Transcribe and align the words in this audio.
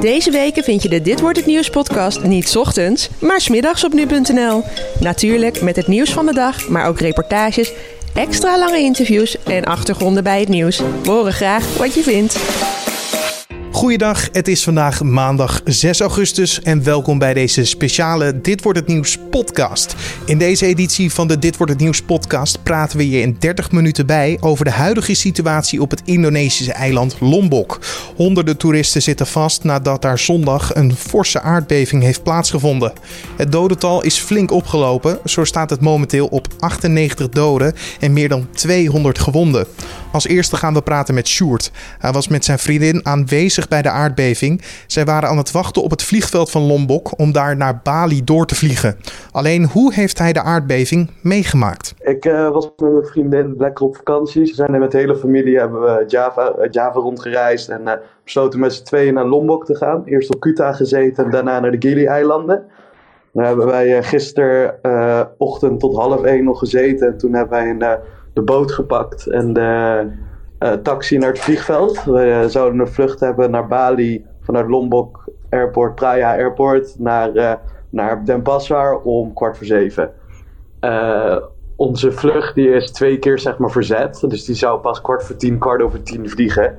Deze 0.00 0.30
weken 0.30 0.64
vind 0.64 0.82
je 0.82 0.88
de 0.88 1.02
Dit 1.02 1.20
Wordt 1.20 1.36
Het 1.36 1.46
Nieuws 1.46 1.70
podcast 1.70 2.22
niet 2.22 2.56
ochtends, 2.56 3.08
maar 3.18 3.40
's 3.40 3.48
middags 3.48 3.84
op 3.84 3.92
nu.nl. 3.92 4.62
Natuurlijk 5.00 5.60
met 5.60 5.76
het 5.76 5.86
nieuws 5.86 6.10
van 6.10 6.26
de 6.26 6.34
dag, 6.34 6.68
maar 6.68 6.86
ook 6.86 7.00
reportages, 7.00 7.72
extra 8.14 8.58
lange 8.58 8.78
interviews 8.78 9.36
en 9.44 9.64
achtergronden 9.64 10.22
bij 10.24 10.40
het 10.40 10.48
nieuws. 10.48 10.82
Horen 11.04 11.32
graag 11.32 11.76
wat 11.76 11.94
je 11.94 12.02
vindt. 12.02 12.38
Goeiedag, 13.72 14.28
het 14.32 14.48
is 14.48 14.62
vandaag 14.62 15.02
maandag 15.02 15.60
6 15.64 16.00
augustus 16.00 16.62
en 16.62 16.82
welkom 16.82 17.18
bij 17.18 17.34
deze 17.34 17.64
speciale 17.64 18.40
Dit 18.40 18.62
wordt 18.62 18.78
het 18.78 18.88
nieuws 18.88 19.18
podcast. 19.30 19.94
In 20.26 20.38
deze 20.38 20.66
editie 20.66 21.12
van 21.12 21.28
de 21.28 21.38
Dit 21.38 21.56
wordt 21.56 21.72
het 21.72 21.80
nieuws 21.82 22.02
podcast 22.02 22.62
praten 22.62 22.98
we 22.98 23.10
je 23.10 23.20
in 23.20 23.36
30 23.38 23.70
minuten 23.70 24.06
bij 24.06 24.36
over 24.40 24.64
de 24.64 24.70
huidige 24.70 25.14
situatie 25.14 25.80
op 25.80 25.90
het 25.90 26.02
Indonesische 26.04 26.72
eiland 26.72 27.16
Lombok. 27.20 27.80
Honderden 28.16 28.56
toeristen 28.56 29.02
zitten 29.02 29.26
vast 29.26 29.64
nadat 29.64 30.02
daar 30.02 30.18
zondag 30.18 30.74
een 30.74 30.94
forse 30.94 31.40
aardbeving 31.40 32.02
heeft 32.02 32.22
plaatsgevonden. 32.22 32.92
Het 33.36 33.52
dodental 33.52 34.02
is 34.02 34.18
flink 34.18 34.50
opgelopen, 34.50 35.18
zo 35.24 35.44
staat 35.44 35.70
het 35.70 35.80
momenteel 35.80 36.26
op 36.26 36.46
98 36.58 37.28
doden 37.28 37.74
en 38.00 38.12
meer 38.12 38.28
dan 38.28 38.46
200 38.52 39.18
gewonden. 39.18 39.66
Als 40.12 40.26
eerste 40.26 40.56
gaan 40.56 40.74
we 40.74 40.82
praten 40.82 41.14
met 41.14 41.28
Sjoerd. 41.28 41.70
Hij 41.98 42.12
was 42.12 42.28
met 42.28 42.44
zijn 42.44 42.58
vriendin 42.58 43.06
aanwezig 43.06 43.68
bij 43.68 43.82
de 43.82 43.90
aardbeving. 43.90 44.62
Zij 44.86 45.04
waren 45.04 45.28
aan 45.28 45.36
het 45.36 45.50
wachten 45.50 45.82
op 45.82 45.90
het 45.90 46.02
vliegveld 46.02 46.50
van 46.50 46.62
Lombok 46.62 47.18
om 47.18 47.32
daar 47.32 47.56
naar 47.56 47.80
Bali 47.82 48.24
door 48.24 48.46
te 48.46 48.54
vliegen. 48.54 48.96
Alleen 49.32 49.66
hoe 49.66 49.94
heeft 49.94 50.18
hij 50.18 50.32
de 50.32 50.42
aardbeving 50.42 51.10
meegemaakt? 51.22 51.94
Ik 52.00 52.24
uh, 52.24 52.50
was 52.50 52.70
met 52.76 52.90
mijn 52.90 53.06
vriendin 53.06 53.54
lekker 53.58 53.84
op 53.84 53.96
vakantie. 53.96 54.46
Ze 54.46 54.54
zijn 54.54 54.74
er 54.74 54.80
met 54.80 54.90
de 54.90 54.98
hele 54.98 55.16
familie, 55.16 55.58
hebben 55.58 55.80
we 55.80 56.04
Java, 56.06 56.52
uh, 56.58 56.66
Java 56.70 56.98
rondgereisd 56.98 57.68
en 57.68 57.80
uh, 57.84 57.92
besloten 58.24 58.60
met 58.60 58.72
z'n 58.72 58.84
tweeën 58.84 59.14
naar 59.14 59.26
Lombok 59.26 59.64
te 59.64 59.76
gaan. 59.76 60.02
Eerst 60.04 60.34
op 60.34 60.40
Kuta 60.40 60.72
gezeten 60.72 61.24
en 61.24 61.30
daarna 61.30 61.60
naar 61.60 61.70
de 61.70 61.88
Gili-eilanden. 61.88 62.64
Daar 63.32 63.46
hebben 63.46 63.66
wij 63.66 64.02
gisterochtend 64.02 65.80
tot 65.80 65.96
half 65.96 66.22
één 66.22 66.44
nog 66.44 66.58
gezeten. 66.58 67.06
En 67.06 67.18
toen 67.18 67.34
hebben 67.34 67.58
wij 67.58 67.70
een 67.70 67.98
de 68.32 68.42
boot 68.42 68.72
gepakt 68.72 69.26
en 69.26 69.52
de 69.52 70.06
uh, 70.60 70.72
taxi 70.72 71.18
naar 71.18 71.28
het 71.28 71.38
vliegveld. 71.38 72.04
We 72.04 72.26
uh, 72.26 72.44
zouden 72.44 72.80
een 72.80 72.88
vlucht 72.88 73.20
hebben 73.20 73.50
naar 73.50 73.66
Bali 73.66 74.24
vanuit 74.40 74.68
Lombok 74.68 75.24
Airport, 75.48 75.94
Praia 75.94 76.32
Airport, 76.32 76.94
naar, 76.98 77.34
uh, 77.34 77.52
naar 77.90 78.24
Denpasar 78.24 79.00
om 79.00 79.32
kwart 79.32 79.56
voor 79.56 79.66
zeven. 79.66 80.12
onze 81.76 82.12
vlucht 82.12 82.54
die 82.54 82.70
is 82.70 82.90
twee 82.90 83.18
keer 83.18 83.38
zeg 83.38 83.58
maar 83.58 83.70
verzet, 83.70 84.24
dus 84.28 84.44
die 84.44 84.54
zou 84.54 84.80
pas 84.80 85.00
kwart 85.00 85.24
voor 85.24 85.36
tien, 85.36 85.58
kwart 85.58 85.82
over 85.82 86.02
tien 86.02 86.28
vliegen. 86.28 86.78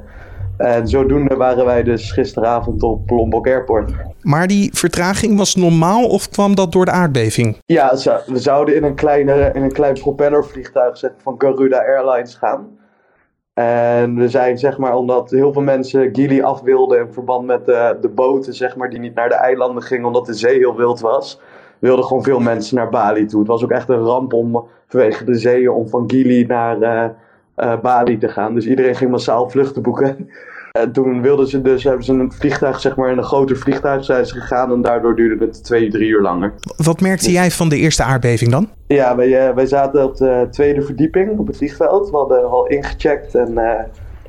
En 0.62 0.88
zodoende 0.88 1.36
waren 1.36 1.66
wij 1.66 1.84
dus 1.84 2.12
gisteravond 2.12 2.84
op 2.84 3.10
Lombok 3.10 3.48
Airport. 3.48 3.92
Maar 4.22 4.48
die 4.48 4.70
vertraging 4.74 5.38
was 5.38 5.56
normaal 5.56 6.08
of 6.08 6.30
kwam 6.30 6.56
dat 6.56 6.72
door 6.72 6.86
de 6.86 6.92
aardbeving? 6.92 7.58
Ja, 7.66 7.90
we 8.26 8.40
zouden 8.40 8.76
in 8.76 8.84
een, 8.84 8.96
kleine, 8.96 9.52
in 9.54 9.64
een 9.64 9.72
klein 9.72 9.94
propellervliegtuig 9.94 11.04
van 11.18 11.36
Garuda 11.38 11.78
Airlines 11.78 12.36
gaan. 12.36 12.68
En 13.54 14.16
we 14.16 14.30
zijn, 14.30 14.58
zeg 14.58 14.78
maar, 14.78 14.96
omdat 14.96 15.32
heel 15.32 15.54
veel 15.54 15.62
mensen 15.62 16.10
Gili 16.14 16.42
af 16.42 16.62
wilden 16.62 17.00
in 17.00 17.14
verband 17.14 17.46
met 17.46 17.66
de, 17.66 17.98
de 18.02 18.10
boten, 18.10 18.54
zeg 18.54 18.76
maar, 18.76 18.90
die 18.90 19.00
niet 19.00 19.16
naar 19.16 19.30
de 19.30 19.36
eilanden 19.36 19.84
gingen 19.84 20.06
omdat 20.06 20.26
de 20.26 20.34
zee 20.34 20.58
heel 20.58 20.76
wild 20.76 21.00
was, 21.00 21.40
wilden 21.80 22.06
gewoon 22.06 22.24
veel 22.24 22.40
mensen 22.40 22.76
naar 22.76 22.90
Bali 22.90 23.26
toe. 23.26 23.40
Het 23.40 23.50
was 23.50 23.64
ook 23.64 23.72
echt 23.72 23.90
een 23.90 24.04
ramp 24.04 24.34
om 24.34 24.68
vanwege 24.88 25.24
de 25.24 25.36
zeeën 25.36 25.70
om 25.70 25.88
van 25.88 26.04
Gili 26.08 26.46
naar 26.46 26.78
uh, 26.82 27.06
uh, 27.58 27.80
Bali 27.80 28.18
te 28.18 28.28
gaan. 28.28 28.54
Dus 28.54 28.68
iedereen 28.68 28.96
ging 28.96 29.12
massaal 29.12 29.50
vluchten 29.50 29.82
boeken. 29.82 30.30
En 30.72 30.92
toen 30.92 31.22
wilden 31.22 31.48
ze 31.48 31.62
dus, 31.62 31.84
hebben 31.84 32.04
ze 32.04 32.14
een 32.14 32.32
vliegtuig, 32.32 32.80
zeg 32.80 32.96
maar, 32.96 33.12
in 33.12 33.18
een 33.18 33.24
groter 33.24 33.58
vliegtuig 33.58 34.04
zijn 34.04 34.26
ze 34.26 34.40
gegaan. 34.40 34.72
En 34.72 34.82
daardoor 34.82 35.16
duurde 35.16 35.46
het 35.46 35.64
twee, 35.64 35.90
drie 35.90 36.10
uur 36.10 36.22
langer. 36.22 36.54
Wat 36.78 37.02
merkte 37.02 37.32
jij 37.32 37.52
van 37.52 37.70
de 37.70 37.78
eerste 37.78 38.04
aardbeving 38.04 38.52
dan? 38.52 38.70
Ja, 38.88 39.16
wij, 39.16 39.48
uh, 39.48 39.56
wij 39.56 39.66
zaten 39.66 40.04
op 40.04 40.18
de 40.18 40.48
tweede 40.52 40.82
verdieping 40.82 41.40
op 41.40 41.48
het 41.48 41.58
vliegveld. 41.58 42.10
We 42.10 42.18
hadden 42.18 42.50
al 42.50 42.68
ingecheckt. 42.68 43.36
En, 43.36 43.52
uh, 43.52 43.70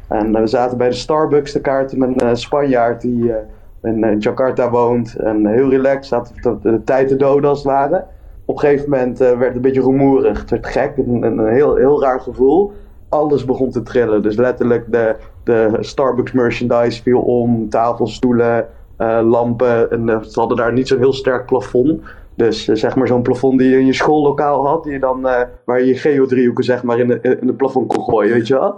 en 0.08 0.32
we 0.32 0.46
zaten 0.46 0.78
bij 0.78 0.88
de 0.88 0.94
Starbucks 0.94 1.52
te 1.52 1.60
kaarten 1.60 1.98
met 1.98 2.22
een 2.22 2.36
Spanjaard 2.36 3.00
die 3.00 3.22
uh, 3.24 3.34
in 3.82 4.16
Jakarta 4.18 4.70
woont. 4.70 5.14
En 5.14 5.46
heel 5.46 5.70
relaxed, 5.70 6.06
zaten 6.06 6.34
de, 6.62 6.70
de 6.70 6.84
tijd 6.84 7.08
te 7.08 7.16
doden 7.16 7.50
als 7.50 7.58
het 7.58 7.66
ware. 7.72 8.04
Op 8.44 8.54
een 8.54 8.60
gegeven 8.60 8.90
moment 8.90 9.18
werd 9.18 9.40
het 9.40 9.54
een 9.54 9.60
beetje 9.60 9.82
rumoerig. 9.82 10.40
Het 10.40 10.50
werd 10.50 10.66
gek, 10.66 10.96
een, 10.96 11.22
een 11.22 11.48
heel, 11.48 11.76
heel 11.76 12.02
raar 12.02 12.20
gevoel 12.20 12.72
alles 13.12 13.44
begon 13.44 13.70
te 13.70 13.82
trillen. 13.82 14.22
Dus 14.22 14.36
letterlijk 14.36 14.92
de, 14.92 15.16
de 15.44 15.76
Starbucks 15.80 16.32
merchandise 16.32 17.02
viel 17.02 17.20
om, 17.20 17.68
tafels, 17.68 18.14
stoelen, 18.14 18.68
uh, 18.98 19.20
lampen. 19.22 19.90
En 19.90 20.08
uh, 20.08 20.22
ze 20.22 20.40
hadden 20.40 20.56
daar 20.56 20.72
niet 20.72 20.88
zo'n 20.88 20.98
heel 20.98 21.12
sterk 21.12 21.46
plafond. 21.46 22.00
Dus 22.34 22.68
uh, 22.68 22.76
zeg 22.76 22.96
maar 22.96 23.06
zo'n 23.06 23.22
plafond 23.22 23.58
die 23.58 23.70
je 23.70 23.78
in 23.78 23.86
je 23.86 23.92
schoollokaal 23.92 24.66
had, 24.66 24.84
die 24.84 24.92
je 24.92 24.98
dan, 24.98 25.20
waar 25.64 25.82
je 25.82 25.96
geodriehoeken 25.96 26.64
zeg 26.64 26.82
maar 26.82 26.98
in 26.98 27.08
de, 27.08 27.20
in 27.40 27.46
de 27.46 27.52
plafond 27.54 27.86
kon 27.86 28.04
gooien, 28.04 28.32
weet 28.32 28.46
je 28.46 28.54
wel. 28.54 28.74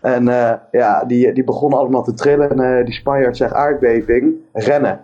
En 0.00 0.24
ja, 0.70 1.04
die, 1.06 1.32
die 1.32 1.44
begonnen 1.44 1.78
allemaal 1.78 2.02
te 2.02 2.14
trillen. 2.14 2.58
En 2.58 2.84
die 2.84 2.94
Spanjaard 2.94 3.36
zegt 3.36 3.52
aardbeving, 3.52 4.34
rennen. 4.52 5.00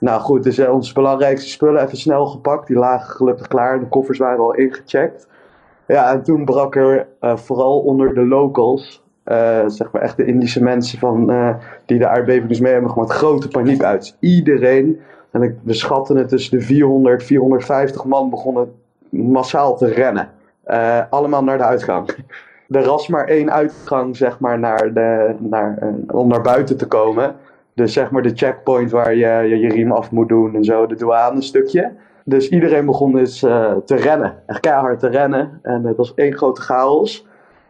Nou 0.00 0.20
goed, 0.20 0.42
dus 0.42 0.68
onze 0.68 0.94
belangrijkste 0.94 1.48
spullen 1.48 1.82
even 1.82 1.98
snel 1.98 2.26
gepakt. 2.26 2.66
Die 2.66 2.76
lagen 2.76 3.16
gelukkig 3.16 3.48
klaar. 3.48 3.80
De 3.80 3.86
koffers 3.86 4.18
waren 4.18 4.44
al 4.44 4.54
ingecheckt. 4.54 5.26
Ja, 5.86 6.12
en 6.12 6.22
toen 6.22 6.44
brak 6.44 6.76
er 6.76 7.06
uh, 7.20 7.36
vooral 7.36 7.78
onder 7.78 8.14
de 8.14 8.26
locals, 8.26 9.02
uh, 9.24 9.62
zeg 9.66 9.92
maar 9.92 10.02
echt 10.02 10.16
de 10.16 10.24
Indische 10.24 10.62
mensen 10.62 10.98
van, 10.98 11.30
uh, 11.30 11.54
die 11.86 11.98
de 11.98 12.08
aardbeving 12.08 12.48
dus 12.48 12.60
mee 12.60 12.72
hebben 12.72 12.90
gemaakt, 12.90 13.12
grote 13.12 13.48
paniek 13.48 13.82
uit. 13.82 14.16
Iedereen, 14.20 15.00
en 15.30 15.42
ik, 15.42 15.54
we 15.62 15.74
schatten 15.74 16.16
het 16.16 16.28
tussen 16.28 16.58
de 16.58 16.64
400, 16.64 17.22
450 17.22 18.04
man 18.04 18.30
begonnen 18.30 18.72
massaal 19.08 19.76
te 19.76 19.86
rennen. 19.86 20.28
allemaal 21.10 21.44
naar 21.44 21.58
de 21.58 21.64
uitgang. 21.64 22.08
Er 22.70 22.84
was 22.84 23.08
maar 23.08 23.24
één 23.24 23.52
uitgang, 23.52 24.16
zeg 24.16 24.38
maar, 24.38 24.58
naar 24.58 24.92
de, 24.94 25.34
naar, 25.38 25.94
om 26.06 26.28
naar 26.28 26.40
buiten 26.40 26.76
te 26.76 26.86
komen. 26.86 27.36
Dus 27.74 27.92
zeg 27.92 28.10
maar 28.10 28.22
de 28.22 28.34
checkpoint 28.34 28.90
waar 28.90 29.14
je, 29.14 29.48
je 29.48 29.58
je 29.58 29.68
riem 29.68 29.92
af 29.92 30.10
moet 30.10 30.28
doen 30.28 30.54
en 30.54 30.64
zo, 30.64 30.86
de 30.86 30.94
douane 30.94 31.42
stukje. 31.42 31.92
Dus 32.24 32.48
iedereen 32.48 32.86
begon 32.86 33.12
dus 33.12 33.42
uh, 33.42 33.72
te 33.84 33.94
rennen. 33.96 34.34
Echt 34.46 34.60
keihard 34.60 35.00
te 35.00 35.08
rennen. 35.08 35.58
En 35.62 35.84
het 35.84 35.96
was 35.96 36.14
één 36.14 36.36
grote 36.36 36.60
chaos. 36.60 37.26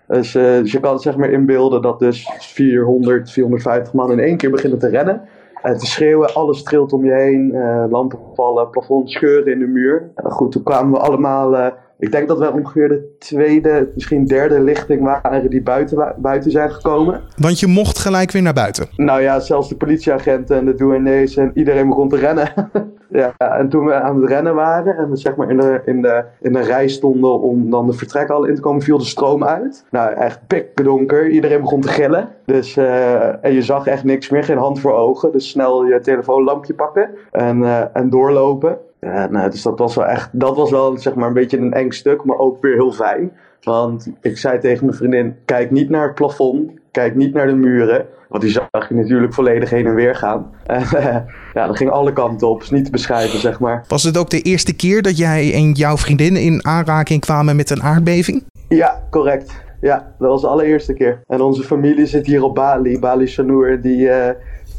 Dus, 0.06 0.34
uh, 0.34 0.42
dus, 0.42 0.72
je 0.72 0.80
kan 0.80 0.92
het 0.92 1.02
zeg 1.02 1.16
maar 1.16 1.30
inbeelden 1.30 1.82
dat 1.82 1.98
dus 1.98 2.30
400, 2.38 3.30
450 3.30 3.92
man 3.92 4.12
in 4.12 4.20
één 4.20 4.36
keer 4.36 4.50
beginnen 4.50 4.78
te 4.78 4.88
rennen. 4.88 5.22
En 5.62 5.78
te 5.78 5.86
schreeuwen, 5.86 6.34
alles 6.34 6.62
trilt 6.62 6.92
om 6.92 7.04
je 7.04 7.12
heen. 7.12 7.50
Uh, 7.54 7.84
lampen 7.90 8.18
vallen, 8.34 8.70
plafond 8.70 9.10
scheuren 9.10 9.52
in 9.52 9.58
de 9.58 9.66
muur. 9.66 10.10
goed, 10.24 10.52
toen 10.52 10.62
kwamen 10.62 10.92
we 10.92 10.98
allemaal 10.98 11.72
ik 11.98 12.12
denk 12.12 12.28
dat 12.28 12.38
we 12.38 12.52
ongeveer 12.52 12.88
de 12.88 13.16
tweede, 13.18 13.90
misschien 13.94 14.24
derde 14.24 14.60
lichting 14.60 15.02
waren 15.02 15.50
die 15.50 15.62
buiten, 15.62 16.14
buiten 16.16 16.50
zijn 16.50 16.70
gekomen. 16.70 17.22
Want 17.36 17.60
je 17.60 17.66
mocht 17.66 17.98
gelijk 17.98 18.30
weer 18.30 18.42
naar 18.42 18.52
buiten? 18.52 18.88
Nou 18.96 19.20
ja, 19.20 19.40
zelfs 19.40 19.68
de 19.68 19.76
politieagenten 19.76 20.56
en 20.56 20.64
de 20.64 20.74
douanees 20.74 21.36
en 21.36 21.50
iedereen 21.54 21.88
begon 21.88 22.08
te 22.08 22.16
rennen. 22.16 22.48
ja, 23.18 23.34
en 23.36 23.68
toen 23.68 23.84
we 23.84 23.94
aan 23.94 24.20
het 24.20 24.30
rennen 24.30 24.54
waren 24.54 24.96
en 24.96 25.10
we 25.10 25.16
zeg 25.16 25.36
maar 25.36 25.50
in 25.50 25.56
de, 25.56 25.80
in, 25.84 26.02
de, 26.02 26.24
in 26.40 26.52
de 26.52 26.60
rij 26.60 26.88
stonden 26.88 27.40
om 27.40 27.70
dan 27.70 27.86
de 27.86 27.92
vertrekhal 27.92 28.44
in 28.44 28.54
te 28.54 28.60
komen, 28.60 28.82
viel 28.82 28.98
de 28.98 29.04
stroom 29.04 29.44
uit. 29.44 29.84
Nou, 29.90 30.12
echt 30.12 30.46
pikdonker. 30.46 31.28
Iedereen 31.28 31.60
begon 31.60 31.80
te 31.80 31.88
gillen. 31.88 32.28
Dus, 32.44 32.76
uh, 32.76 33.44
en 33.44 33.52
je 33.52 33.62
zag 33.62 33.86
echt 33.86 34.04
niks 34.04 34.28
meer, 34.28 34.44
geen 34.44 34.58
hand 34.58 34.80
voor 34.80 34.92
ogen. 34.92 35.32
Dus 35.32 35.50
snel 35.50 35.84
je 35.84 36.00
telefoonlampje 36.00 36.74
pakken 36.74 37.10
en, 37.30 37.58
uh, 37.58 37.96
en 37.96 38.10
doorlopen. 38.10 38.78
Ja, 39.00 39.26
nou, 39.30 39.50
dus 39.50 39.62
dat 39.62 39.78
was 39.78 39.94
wel 39.94 40.06
echt, 40.06 40.28
dat 40.32 40.56
was 40.56 40.70
wel 40.70 40.98
zeg 40.98 41.14
maar 41.14 41.28
een 41.28 41.34
beetje 41.34 41.58
een 41.58 41.72
eng 41.72 41.90
stuk, 41.90 42.24
maar 42.24 42.38
ook 42.38 42.62
weer 42.62 42.74
heel 42.74 42.92
fijn. 42.92 43.32
Want 43.62 44.10
ik 44.20 44.38
zei 44.38 44.58
tegen 44.58 44.84
mijn 44.84 44.96
vriendin, 44.96 45.36
kijk 45.44 45.70
niet 45.70 45.90
naar 45.90 46.06
het 46.06 46.14
plafond, 46.14 46.70
kijk 46.94 47.14
niet 47.14 47.34
naar 47.34 47.46
de 47.46 47.54
muren. 47.54 48.06
Want 48.28 48.42
die 48.42 48.52
zag 48.52 48.88
je 48.88 48.94
natuurlijk 48.94 49.34
volledig 49.34 49.70
heen 49.70 49.86
en 49.86 49.94
weer 49.94 50.14
gaan. 50.14 50.50
Ja, 51.54 51.66
dat 51.66 51.76
ging 51.76 51.90
alle 51.90 52.12
kanten 52.12 52.48
op, 52.48 52.62
is 52.62 52.70
niet 52.70 52.84
te 52.84 52.90
beschrijven 52.90 53.38
zeg 53.38 53.60
maar. 53.60 53.84
Was 53.88 54.02
het 54.02 54.18
ook 54.18 54.30
de 54.30 54.40
eerste 54.40 54.76
keer 54.76 55.02
dat 55.02 55.16
jij 55.16 55.54
en 55.54 55.72
jouw 55.72 55.96
vriendin 55.96 56.36
in 56.36 56.66
aanraking 56.66 57.20
kwamen 57.20 57.56
met 57.56 57.70
een 57.70 57.82
aardbeving? 57.82 58.44
Ja, 58.68 59.02
correct. 59.10 59.62
Ja, 59.80 60.14
dat 60.18 60.28
was 60.28 60.40
de 60.40 60.46
allereerste 60.46 60.94
keer. 60.94 61.20
En 61.26 61.40
onze 61.40 61.62
familie 61.62 62.06
zit 62.06 62.26
hier 62.26 62.42
op 62.42 62.54
Bali. 62.54 62.98
Bali 62.98 63.26
Shanur, 63.26 63.80
die... 63.80 63.98
Uh, 63.98 64.28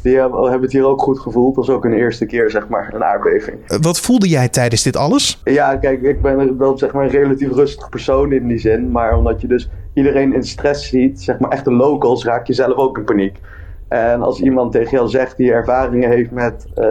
die 0.06 0.18
hebben 0.18 0.62
het 0.62 0.72
hier 0.72 0.86
ook 0.86 1.02
goed 1.02 1.18
gevoeld. 1.18 1.54
Dat 1.54 1.66
was 1.66 1.76
ook 1.76 1.84
een 1.84 1.92
eerste 1.92 2.26
keer, 2.26 2.50
zeg 2.50 2.68
maar, 2.68 2.94
een 2.94 3.04
aardbeving. 3.04 3.80
Wat 3.80 4.00
voelde 4.00 4.28
jij 4.28 4.48
tijdens 4.48 4.82
dit 4.82 4.96
alles? 4.96 5.40
Ja, 5.44 5.76
kijk, 5.76 6.02
ik 6.02 6.22
ben 6.22 6.58
wel 6.58 6.78
zeg 6.78 6.92
maar, 6.92 7.04
een 7.04 7.10
relatief 7.10 7.52
rustig 7.52 7.88
persoon 7.88 8.32
in 8.32 8.48
die 8.48 8.58
zin. 8.58 8.90
Maar 8.90 9.16
omdat 9.16 9.40
je 9.40 9.46
dus 9.46 9.70
iedereen 9.94 10.34
in 10.34 10.42
stress 10.42 10.88
ziet, 10.88 11.22
zeg 11.22 11.38
maar, 11.38 11.50
echte 11.50 11.72
locals, 11.72 12.24
raak 12.24 12.46
je 12.46 12.52
zelf 12.52 12.74
ook 12.74 12.98
in 12.98 13.04
paniek. 13.04 13.40
En 13.88 14.22
als 14.22 14.40
iemand 14.40 14.72
tegen 14.72 14.90
jou 14.90 15.08
zegt 15.08 15.36
die 15.36 15.52
ervaringen 15.52 16.10
heeft 16.10 16.30
met 16.30 16.66
uh, 16.78 16.86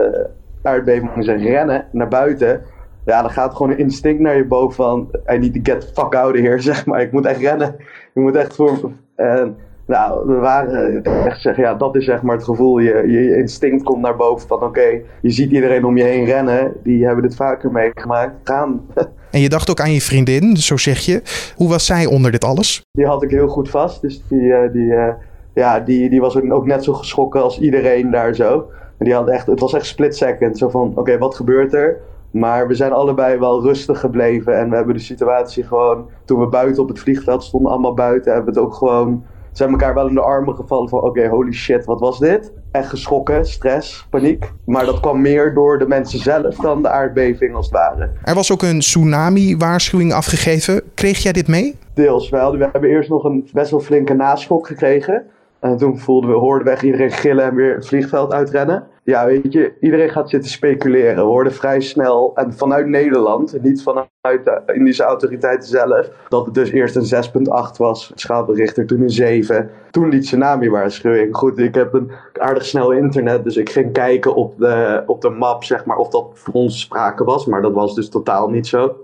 aardbevingen 0.62 1.28
en 1.28 1.42
rennen 1.42 1.86
naar 1.92 2.08
buiten, 2.08 2.62
ja, 3.04 3.22
dan 3.22 3.30
gaat 3.30 3.54
gewoon 3.54 3.72
een 3.72 3.78
instinct 3.78 4.20
naar 4.20 4.36
je 4.36 4.44
boven 4.44 4.74
van 4.74 5.08
I 5.32 5.38
need 5.38 5.54
to 5.54 5.60
get 5.62 5.80
the 5.80 5.86
fuck 5.86 6.14
out 6.14 6.34
of 6.34 6.40
here, 6.40 6.60
zeg 6.70 6.86
maar. 6.86 7.00
Ik 7.00 7.12
moet 7.12 7.26
echt 7.26 7.40
rennen. 7.40 7.74
Ik 8.14 8.22
moet 8.22 8.36
echt 8.36 8.54
voor... 8.54 8.90
En 9.14 9.56
Nou, 9.86 10.26
we 10.26 10.34
waren 10.34 11.02
echt 11.04 11.40
zeggen, 11.40 11.64
ja, 11.64 11.74
dat 11.74 11.96
is 11.96 12.04
zeg 12.04 12.22
maar 12.22 12.36
het 12.36 12.44
gevoel. 12.44 12.78
Je, 12.78 13.04
je 13.06 13.36
instinct 13.36 13.84
komt 13.84 14.02
naar 14.02 14.16
boven 14.16 14.48
van 14.48 14.62
oké, 14.62 15.00
je 15.20 15.30
ziet 15.30 15.50
iedereen 15.50 15.84
om 15.84 15.96
je 15.96 16.04
heen 16.04 16.24
rennen. 16.24 16.72
Die 16.82 17.04
hebben 17.04 17.22
dit 17.22 17.36
vaker 17.36 17.72
meegemaakt. 17.72 18.34
Gaan. 18.44 18.80
En 19.30 19.42
je 19.42 19.48
dacht 19.48 19.70
ook 19.70 19.80
aan 19.80 19.92
je 19.92 20.00
vriendin, 20.00 20.56
zo 20.56 20.76
zeg 20.76 20.98
je. 20.98 21.22
Hoe 21.56 21.68
was 21.68 21.86
zij 21.86 22.06
onder 22.06 22.30
dit 22.30 22.44
alles? 22.44 22.82
Die 22.92 23.06
had 23.06 23.22
ik 23.22 23.30
heel 23.30 23.48
goed 23.48 23.70
vast. 23.70 24.00
Dus 24.00 24.22
die, 24.28 24.52
eh, 24.52 24.72
die, 24.72 24.82
uh, 24.82 25.08
ja, 25.54 25.80
die, 25.80 26.10
die 26.10 26.20
was 26.20 26.40
ook 26.50 26.66
net 26.66 26.84
zo 26.84 26.92
geschrokken 26.92 27.42
als 27.42 27.58
iedereen 27.58 28.10
daar 28.10 28.34
zo. 28.34 28.70
En 28.98 29.04
die 29.04 29.14
had 29.14 29.28
echt, 29.28 29.46
het 29.46 29.60
was 29.60 29.74
echt 29.74 29.86
split 29.86 30.16
second. 30.16 30.58
Zo 30.58 30.68
van, 30.68 30.92
oké, 30.94 31.18
wat 31.18 31.34
gebeurt 31.34 31.74
er? 31.74 31.96
Maar 32.30 32.68
we 32.68 32.74
zijn 32.74 32.92
allebei 32.92 33.38
wel 33.38 33.62
rustig 33.62 34.00
gebleven. 34.00 34.58
En 34.58 34.70
we 34.70 34.76
hebben 34.76 34.94
de 34.94 35.00
situatie 35.00 35.64
gewoon, 35.64 36.08
toen 36.24 36.40
we 36.40 36.46
buiten 36.46 36.82
op 36.82 36.88
het 36.88 36.98
vliegveld 36.98 37.42
stonden, 37.42 37.70
allemaal 37.70 37.94
buiten, 37.94 38.32
hebben 38.32 38.54
we 38.54 38.60
het 38.60 38.68
ook 38.68 38.74
gewoon 38.74 39.24
zijn 39.56 39.70
elkaar 39.70 39.94
wel 39.94 40.08
in 40.08 40.14
de 40.14 40.20
armen 40.20 40.54
gevallen 40.54 40.88
van 40.88 41.02
oké, 41.02 41.28
holy 41.28 41.52
shit, 41.52 41.84
wat 41.84 42.00
was 42.00 42.18
dit? 42.18 42.52
Echt 42.72 42.88
geschrokken, 42.88 43.46
stress, 43.46 44.06
paniek. 44.10 44.52
Maar 44.64 44.84
dat 44.84 45.00
kwam 45.00 45.20
meer 45.20 45.54
door 45.54 45.78
de 45.78 45.86
mensen 45.86 46.18
zelf 46.18 46.56
dan 46.56 46.82
de 46.82 46.88
aardbeving 46.88 47.54
als 47.54 47.66
het 47.66 47.74
ware. 47.74 48.10
Er 48.22 48.34
was 48.34 48.52
ook 48.52 48.62
een 48.62 48.80
tsunami-waarschuwing 48.80 50.12
afgegeven. 50.12 50.82
Kreeg 50.94 51.18
jij 51.18 51.32
dit 51.32 51.48
mee? 51.48 51.76
Deels 51.94 52.28
wel. 52.28 52.56
We 52.56 52.68
hebben 52.72 52.90
eerst 52.90 53.08
nog 53.08 53.24
een 53.24 53.48
best 53.52 53.70
wel 53.70 53.80
flinke 53.80 54.14
naschok 54.14 54.66
gekregen. 54.66 55.24
En 55.60 55.76
toen 55.76 55.98
voelden 55.98 56.30
we, 56.30 56.36
hoorden 56.36 56.66
we 56.66 56.72
echt 56.72 56.82
iedereen 56.82 57.12
gillen 57.12 57.44
en 57.44 57.54
weer 57.54 57.74
het 57.74 57.86
vliegveld 57.86 58.32
uitrennen. 58.32 58.86
Ja, 59.06 59.26
weet 59.26 59.52
je, 59.52 59.72
iedereen 59.80 60.10
gaat 60.10 60.30
zitten 60.30 60.50
speculeren. 60.50 61.14
We 61.14 61.20
hoorden 61.20 61.52
vrij 61.52 61.80
snel, 61.80 62.32
en 62.34 62.52
vanuit 62.52 62.86
Nederland, 62.86 63.62
niet 63.62 63.82
vanuit 63.82 64.44
de 64.44 64.62
Indische 64.74 65.02
autoriteiten 65.02 65.68
zelf, 65.68 66.10
dat 66.28 66.44
het 66.44 66.54
dus 66.54 66.70
eerst 66.70 66.96
een 66.96 67.24
6,8 67.24 67.76
was, 67.76 68.12
schaalberichter, 68.14 68.86
toen 68.86 69.00
een 69.00 69.10
7. 69.10 69.70
Toen 69.90 70.10
die 70.10 70.20
tsunami-waarschuwing. 70.20 71.36
Goed, 71.36 71.58
ik 71.58 71.74
heb 71.74 71.94
een 71.94 72.10
aardig 72.32 72.64
snel 72.64 72.90
internet, 72.90 73.44
dus 73.44 73.56
ik 73.56 73.70
ging 73.70 73.92
kijken 73.92 74.34
op 74.34 74.58
de, 74.58 75.02
op 75.06 75.20
de 75.20 75.30
map, 75.30 75.64
zeg 75.64 75.84
maar, 75.84 75.96
of 75.96 76.08
dat 76.08 76.26
voor 76.32 76.54
ons 76.54 76.80
sprake 76.80 77.24
was. 77.24 77.46
Maar 77.46 77.62
dat 77.62 77.72
was 77.72 77.94
dus 77.94 78.08
totaal 78.08 78.48
niet 78.48 78.66
zo. 78.66 78.96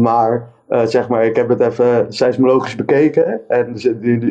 Maar 0.00 0.48
uh, 0.68 0.84
zeg 0.84 1.08
maar, 1.08 1.24
ik 1.24 1.36
heb 1.36 1.48
het 1.48 1.60
even 1.60 2.12
seismologisch 2.12 2.76
bekeken. 2.76 3.40
En 3.48 3.72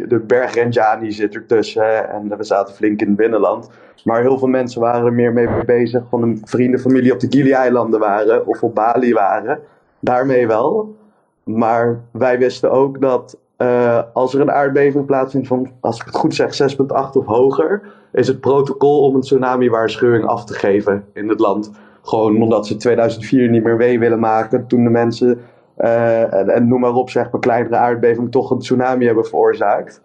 de, 0.08 0.24
berg 0.28 0.54
Renjani 0.54 1.12
zit 1.12 1.36
ertussen. 1.36 2.10
En 2.10 2.38
we 2.38 2.44
zaten 2.44 2.76
flink 2.76 3.02
in 3.02 3.08
het 3.08 3.16
binnenland. 3.16 3.70
Maar 4.04 4.22
heel 4.22 4.38
veel 4.38 4.48
mensen 4.48 4.82
waren 4.82 5.06
er 5.06 5.14
meer 5.14 5.34
mee 5.34 5.48
bezig. 5.66 6.04
Van 6.10 6.22
een 6.22 6.42
vrienden, 6.44 6.80
familie 6.80 7.14
op 7.14 7.20
de 7.20 7.28
Gili-eilanden 7.30 8.00
waren. 8.00 8.48
Of 8.48 8.64
op 8.64 8.76
Bali 8.76 9.14
waren. 9.14 9.60
Daarmee 10.00 10.48
wel. 10.48 10.96
Maar 11.44 12.00
wij 12.12 12.38
wisten 12.38 12.72
ook 12.72 13.02
dat 13.02 13.38
uh, 13.58 14.02
als 14.14 14.34
er 14.34 14.42
een 14.42 14.52
aardbeving 14.52 15.06
plaatsvindt 15.06 15.48
van, 15.48 15.72
als 15.80 16.00
ik 16.00 16.06
het 16.06 16.16
goed 16.16 16.36
zeg, 16.36 16.62
6,8 16.62 16.88
of 16.88 17.26
hoger. 17.26 17.82
Is 18.12 18.28
het 18.28 18.40
protocol 18.40 19.02
om 19.02 19.16
een 19.16 19.22
tsunami-waarschuwing 19.22 20.26
af 20.26 20.46
te 20.46 20.54
geven 20.54 21.06
in 21.14 21.30
het 21.30 21.40
land. 21.40 21.72
Gewoon 22.02 22.42
omdat 22.42 22.68
ze 22.68 22.76
2004 22.76 23.50
niet 23.50 23.64
meer 23.64 23.76
mee 23.76 24.00
willen 24.00 24.20
maken. 24.20 24.68
Toen 24.68 24.84
de 24.84 24.90
mensen 24.90 25.40
uh, 25.77 26.33
en, 26.33 26.50
en, 26.50 26.68
noem 26.68 26.80
maar 26.80 26.94
op, 26.94 27.10
zeg 27.10 27.31
maar, 27.31 27.42
kleinere 27.42 27.75
aardbeving 27.75 28.31
toch 28.31 28.51
een 28.51 28.60
tsunami 28.60 29.06
hebben 29.06 29.25
veroorzaakt. 29.25 30.01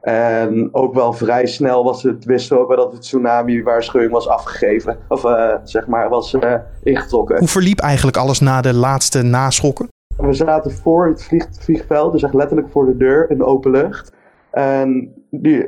En 0.00 0.68
ook 0.72 0.94
wel 0.94 1.12
vrij 1.12 1.46
snel 1.46 1.84
was 1.84 2.02
het, 2.02 2.24
wisten 2.24 2.56
we 2.56 2.62
ook 2.62 2.68
wel 2.68 2.76
dat 2.76 2.92
het 2.92 3.00
tsunami-waarschuwing 3.00 4.12
was 4.12 4.28
afgegeven. 4.28 4.98
Of 5.08 5.24
uh, 5.24 5.54
zeg 5.62 5.86
maar, 5.86 6.08
was 6.08 6.32
uh, 6.32 6.54
ingetrokken. 6.82 7.38
Hoe 7.38 7.48
verliep 7.48 7.78
eigenlijk 7.78 8.16
alles 8.16 8.40
na 8.40 8.60
de 8.60 8.74
laatste 8.74 9.22
naschokken? 9.22 9.88
We 10.16 10.32
zaten 10.32 10.72
voor 10.72 11.06
het 11.06 11.24
vlieg, 11.24 11.46
vliegveld, 11.58 12.12
dus 12.12 12.22
echt 12.22 12.34
letterlijk 12.34 12.68
voor 12.70 12.86
de 12.86 12.96
deur 12.96 13.30
in 13.30 13.38
de 13.38 13.44
open 13.44 13.70
lucht. 13.70 14.12
En 14.50 15.12
die, 15.30 15.64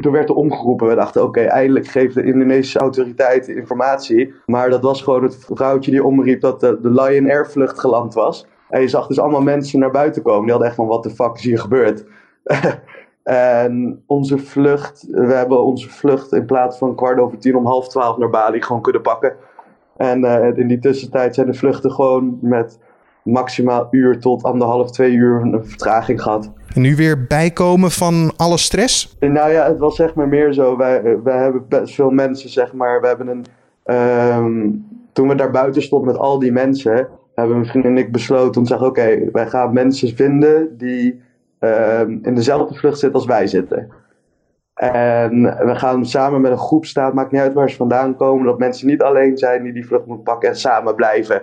toen 0.00 0.12
werd 0.12 0.28
er 0.28 0.34
omgeroepen. 0.34 0.88
We 0.88 0.94
dachten, 0.94 1.22
oké, 1.22 1.40
okay, 1.40 1.50
eindelijk 1.50 1.86
geeft 1.86 2.14
de 2.14 2.24
Indonesische 2.24 2.78
autoriteiten 2.78 3.56
informatie. 3.56 4.34
Maar 4.46 4.70
dat 4.70 4.82
was 4.82 5.02
gewoon 5.02 5.22
het 5.22 5.36
vrouwtje 5.54 5.90
die 5.90 6.04
omriep 6.04 6.40
dat 6.40 6.60
de, 6.60 6.78
de 6.82 6.90
Lion 6.90 7.30
Air 7.30 7.50
vlucht 7.50 7.80
geland 7.80 8.14
was. 8.14 8.46
En 8.72 8.80
je 8.80 8.88
zag 8.88 9.06
dus 9.06 9.20
allemaal 9.20 9.42
mensen 9.42 9.78
naar 9.78 9.90
buiten 9.90 10.22
komen. 10.22 10.42
Die 10.42 10.50
hadden 10.50 10.66
echt 10.68 10.76
van, 10.76 10.86
wat 10.86 11.02
de 11.02 11.10
fuck 11.10 11.34
is 11.34 11.42
hier 11.42 11.58
gebeurd? 11.58 12.04
en 13.22 14.02
onze 14.06 14.38
vlucht, 14.38 15.06
we 15.10 15.32
hebben 15.32 15.64
onze 15.64 15.90
vlucht 15.90 16.32
in 16.32 16.46
plaats 16.46 16.78
van 16.78 16.94
kwart 16.94 17.18
over 17.18 17.38
tien 17.38 17.56
om 17.56 17.66
half 17.66 17.88
twaalf 17.88 18.16
naar 18.16 18.30
Bali 18.30 18.62
gewoon 18.62 18.82
kunnen 18.82 19.02
pakken. 19.02 19.32
En 19.96 20.24
uh, 20.24 20.56
in 20.56 20.68
die 20.68 20.78
tussentijd 20.78 21.34
zijn 21.34 21.46
de 21.46 21.54
vluchten 21.54 21.90
gewoon 21.90 22.38
met 22.40 22.78
maximaal 23.22 23.88
uur 23.90 24.20
tot 24.20 24.42
anderhalf, 24.42 24.90
twee 24.90 25.12
uur 25.12 25.40
een 25.40 25.64
vertraging 25.64 26.22
gehad. 26.22 26.50
En 26.74 26.80
nu 26.80 26.96
weer 26.96 27.26
bijkomen 27.26 27.90
van 27.90 28.32
alle 28.36 28.58
stress? 28.58 29.16
Nou 29.20 29.50
ja, 29.50 29.66
het 29.66 29.78
was 29.78 29.96
zeg 29.96 30.14
maar 30.14 30.28
meer 30.28 30.52
zo. 30.52 30.76
Wij, 30.76 31.22
wij 31.22 31.38
hebben 31.38 31.64
best 31.68 31.94
veel 31.94 32.10
mensen, 32.10 32.48
zeg 32.48 32.72
maar. 32.72 33.00
We 33.00 33.06
hebben 33.06 33.28
een. 33.28 33.44
Um, 34.36 34.86
toen 35.12 35.28
we 35.28 35.34
daar 35.34 35.50
buiten 35.50 35.82
stonden 35.82 36.12
met 36.12 36.20
al 36.20 36.38
die 36.38 36.52
mensen, 36.52 37.08
hebben 37.34 37.56
mijn 37.56 37.68
vriend 37.68 37.84
en 37.84 37.98
ik 37.98 38.12
besloten 38.12 38.60
om 38.60 38.62
te 38.62 38.68
zeggen: 38.68 38.86
Oké, 38.86 39.30
wij 39.32 39.46
gaan 39.46 39.72
mensen 39.72 40.16
vinden 40.16 40.76
die 40.76 41.22
uh, 41.60 42.00
in 42.00 42.34
dezelfde 42.34 42.74
vlucht 42.74 42.98
zitten 42.98 43.18
als 43.18 43.28
wij 43.28 43.46
zitten. 43.46 43.88
En 44.74 45.42
we 45.42 45.74
gaan 45.74 46.06
samen 46.06 46.40
met 46.40 46.50
een 46.50 46.58
groep 46.58 46.84
staan, 46.84 47.14
maakt 47.14 47.32
niet 47.32 47.40
uit 47.40 47.52
waar 47.52 47.70
ze 47.70 47.76
vandaan 47.76 48.16
komen, 48.16 48.46
dat 48.46 48.58
mensen 48.58 48.86
niet 48.86 49.02
alleen 49.02 49.38
zijn 49.38 49.62
die 49.62 49.72
die 49.72 49.86
vlucht 49.86 50.06
moeten 50.06 50.24
pakken 50.24 50.48
en 50.48 50.56
samen 50.56 50.94
blijven. 50.94 51.42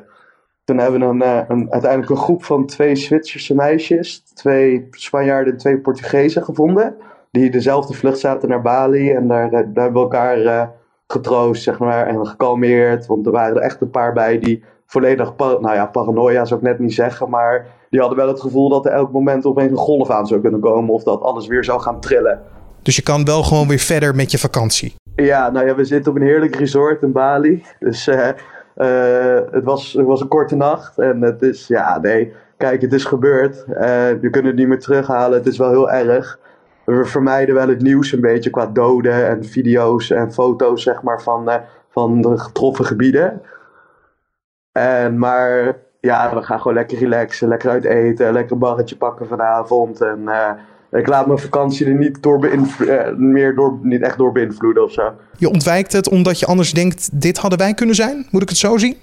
Toen 0.63 0.77
hebben 0.77 0.99
we 0.99 1.05
een, 1.05 1.21
eh, 1.21 1.41
een, 1.47 1.71
uiteindelijk 1.71 2.11
een 2.11 2.17
groep 2.17 2.43
van 2.43 2.65
twee 2.65 2.95
Zwitserse 2.95 3.55
meisjes, 3.55 4.23
twee 4.33 4.87
Spanjaarden 4.91 5.53
en 5.53 5.59
twee 5.59 5.77
Portugezen 5.77 6.43
gevonden. 6.43 6.95
Die 7.31 7.49
dezelfde 7.49 7.93
vlucht 7.93 8.19
zaten 8.19 8.49
naar 8.49 8.61
Bali 8.61 9.11
en 9.11 9.27
daar, 9.27 9.45
eh, 9.45 9.51
daar 9.51 9.83
hebben 9.83 9.93
we 9.93 9.99
elkaar 9.99 10.37
uh, 10.37 10.67
getroost 11.07 11.63
zeg 11.63 11.79
maar, 11.79 12.07
en 12.07 12.27
gekalmeerd. 12.27 13.05
Want 13.05 13.25
er 13.25 13.31
waren 13.31 13.55
er 13.55 13.61
echt 13.61 13.81
een 13.81 13.89
paar 13.89 14.13
bij 14.13 14.39
die 14.39 14.63
volledig, 14.89 15.33
nou 15.37 15.73
ja, 15.73 15.85
paranoia 15.85 16.45
zou 16.45 16.59
ik 16.59 16.65
net 16.65 16.79
niet 16.79 16.93
zeggen, 16.93 17.29
maar 17.29 17.65
die 17.89 17.99
hadden 17.99 18.17
wel 18.17 18.27
het 18.27 18.41
gevoel 18.41 18.69
dat 18.69 18.85
er 18.85 18.91
elk 18.91 19.11
moment 19.11 19.45
opeens 19.45 19.71
een 19.71 19.77
golf 19.77 20.09
aan 20.09 20.27
zou 20.27 20.41
kunnen 20.41 20.59
komen 20.59 20.93
of 20.93 21.03
dat 21.03 21.21
alles 21.21 21.47
weer 21.47 21.63
zou 21.63 21.81
gaan 21.81 21.99
trillen. 21.99 22.41
Dus 22.81 22.95
je 22.95 23.01
kan 23.01 23.25
wel 23.25 23.43
gewoon 23.43 23.67
weer 23.67 23.79
verder 23.79 24.15
met 24.15 24.31
je 24.31 24.37
vakantie? 24.37 24.95
Ja, 25.15 25.49
nou 25.49 25.67
ja, 25.67 25.75
we 25.75 25.85
zitten 25.85 26.11
op 26.11 26.17
een 26.17 26.25
heerlijk 26.25 26.55
resort 26.55 27.01
in 27.01 27.11
Bali. 27.11 27.63
Dus 27.79 28.07
uh, 28.07 28.15
uh, 28.15 29.39
het, 29.51 29.63
was, 29.63 29.93
het 29.93 30.05
was 30.05 30.21
een 30.21 30.27
korte 30.27 30.55
nacht 30.55 30.99
en 30.99 31.21
het 31.21 31.41
is, 31.41 31.67
ja, 31.67 31.99
nee, 31.99 32.33
kijk, 32.57 32.81
het 32.81 32.93
is 32.93 33.05
gebeurd. 33.05 33.65
Uh, 33.67 34.21
je 34.21 34.29
kunt 34.29 34.45
het 34.45 34.55
niet 34.55 34.67
meer 34.67 34.79
terughalen, 34.79 35.37
het 35.37 35.47
is 35.47 35.57
wel 35.57 35.69
heel 35.69 35.91
erg. 35.91 36.39
We 36.85 37.05
vermijden 37.05 37.55
wel 37.55 37.67
het 37.67 37.81
nieuws 37.81 38.11
een 38.11 38.21
beetje 38.21 38.49
qua 38.49 38.65
doden 38.65 39.27
en 39.27 39.45
video's 39.45 40.09
en 40.09 40.33
foto's, 40.33 40.83
zeg 40.83 41.01
maar, 41.01 41.21
van, 41.21 41.49
van 41.89 42.21
de 42.21 42.37
getroffen 42.37 42.85
gebieden. 42.85 43.41
En, 44.79 45.17
maar 45.17 45.75
ja, 45.99 46.35
we 46.35 46.41
gaan 46.41 46.59
gewoon 46.59 46.73
lekker 46.73 46.97
relaxen, 46.97 47.47
lekker 47.47 47.69
uit 47.69 47.83
eten, 47.83 48.33
lekker 48.33 48.51
een 48.51 48.59
barretje 48.59 48.95
pakken 48.95 49.27
vanavond. 49.27 50.01
En 50.01 50.19
uh, 50.25 50.49
ik 50.91 51.07
laat 51.07 51.27
mijn 51.27 51.39
vakantie 51.39 51.85
er 51.85 51.93
niet 51.93 52.23
door 52.23 52.45
uh, 52.45 53.15
meer 53.15 53.55
door, 53.55 53.79
niet 53.81 54.01
echt 54.01 54.17
door 54.17 54.31
beïnvloeden 54.31 54.83
of 54.83 54.91
zo. 54.91 55.13
Je 55.37 55.49
ontwijkt 55.49 55.91
het 55.91 56.09
omdat 56.09 56.39
je 56.39 56.45
anders 56.45 56.73
denkt, 56.73 57.21
dit 57.21 57.37
hadden 57.37 57.59
wij 57.59 57.73
kunnen 57.73 57.95
zijn? 57.95 58.27
Moet 58.31 58.41
ik 58.41 58.49
het 58.49 58.57
zo 58.57 58.77
zien? 58.77 58.97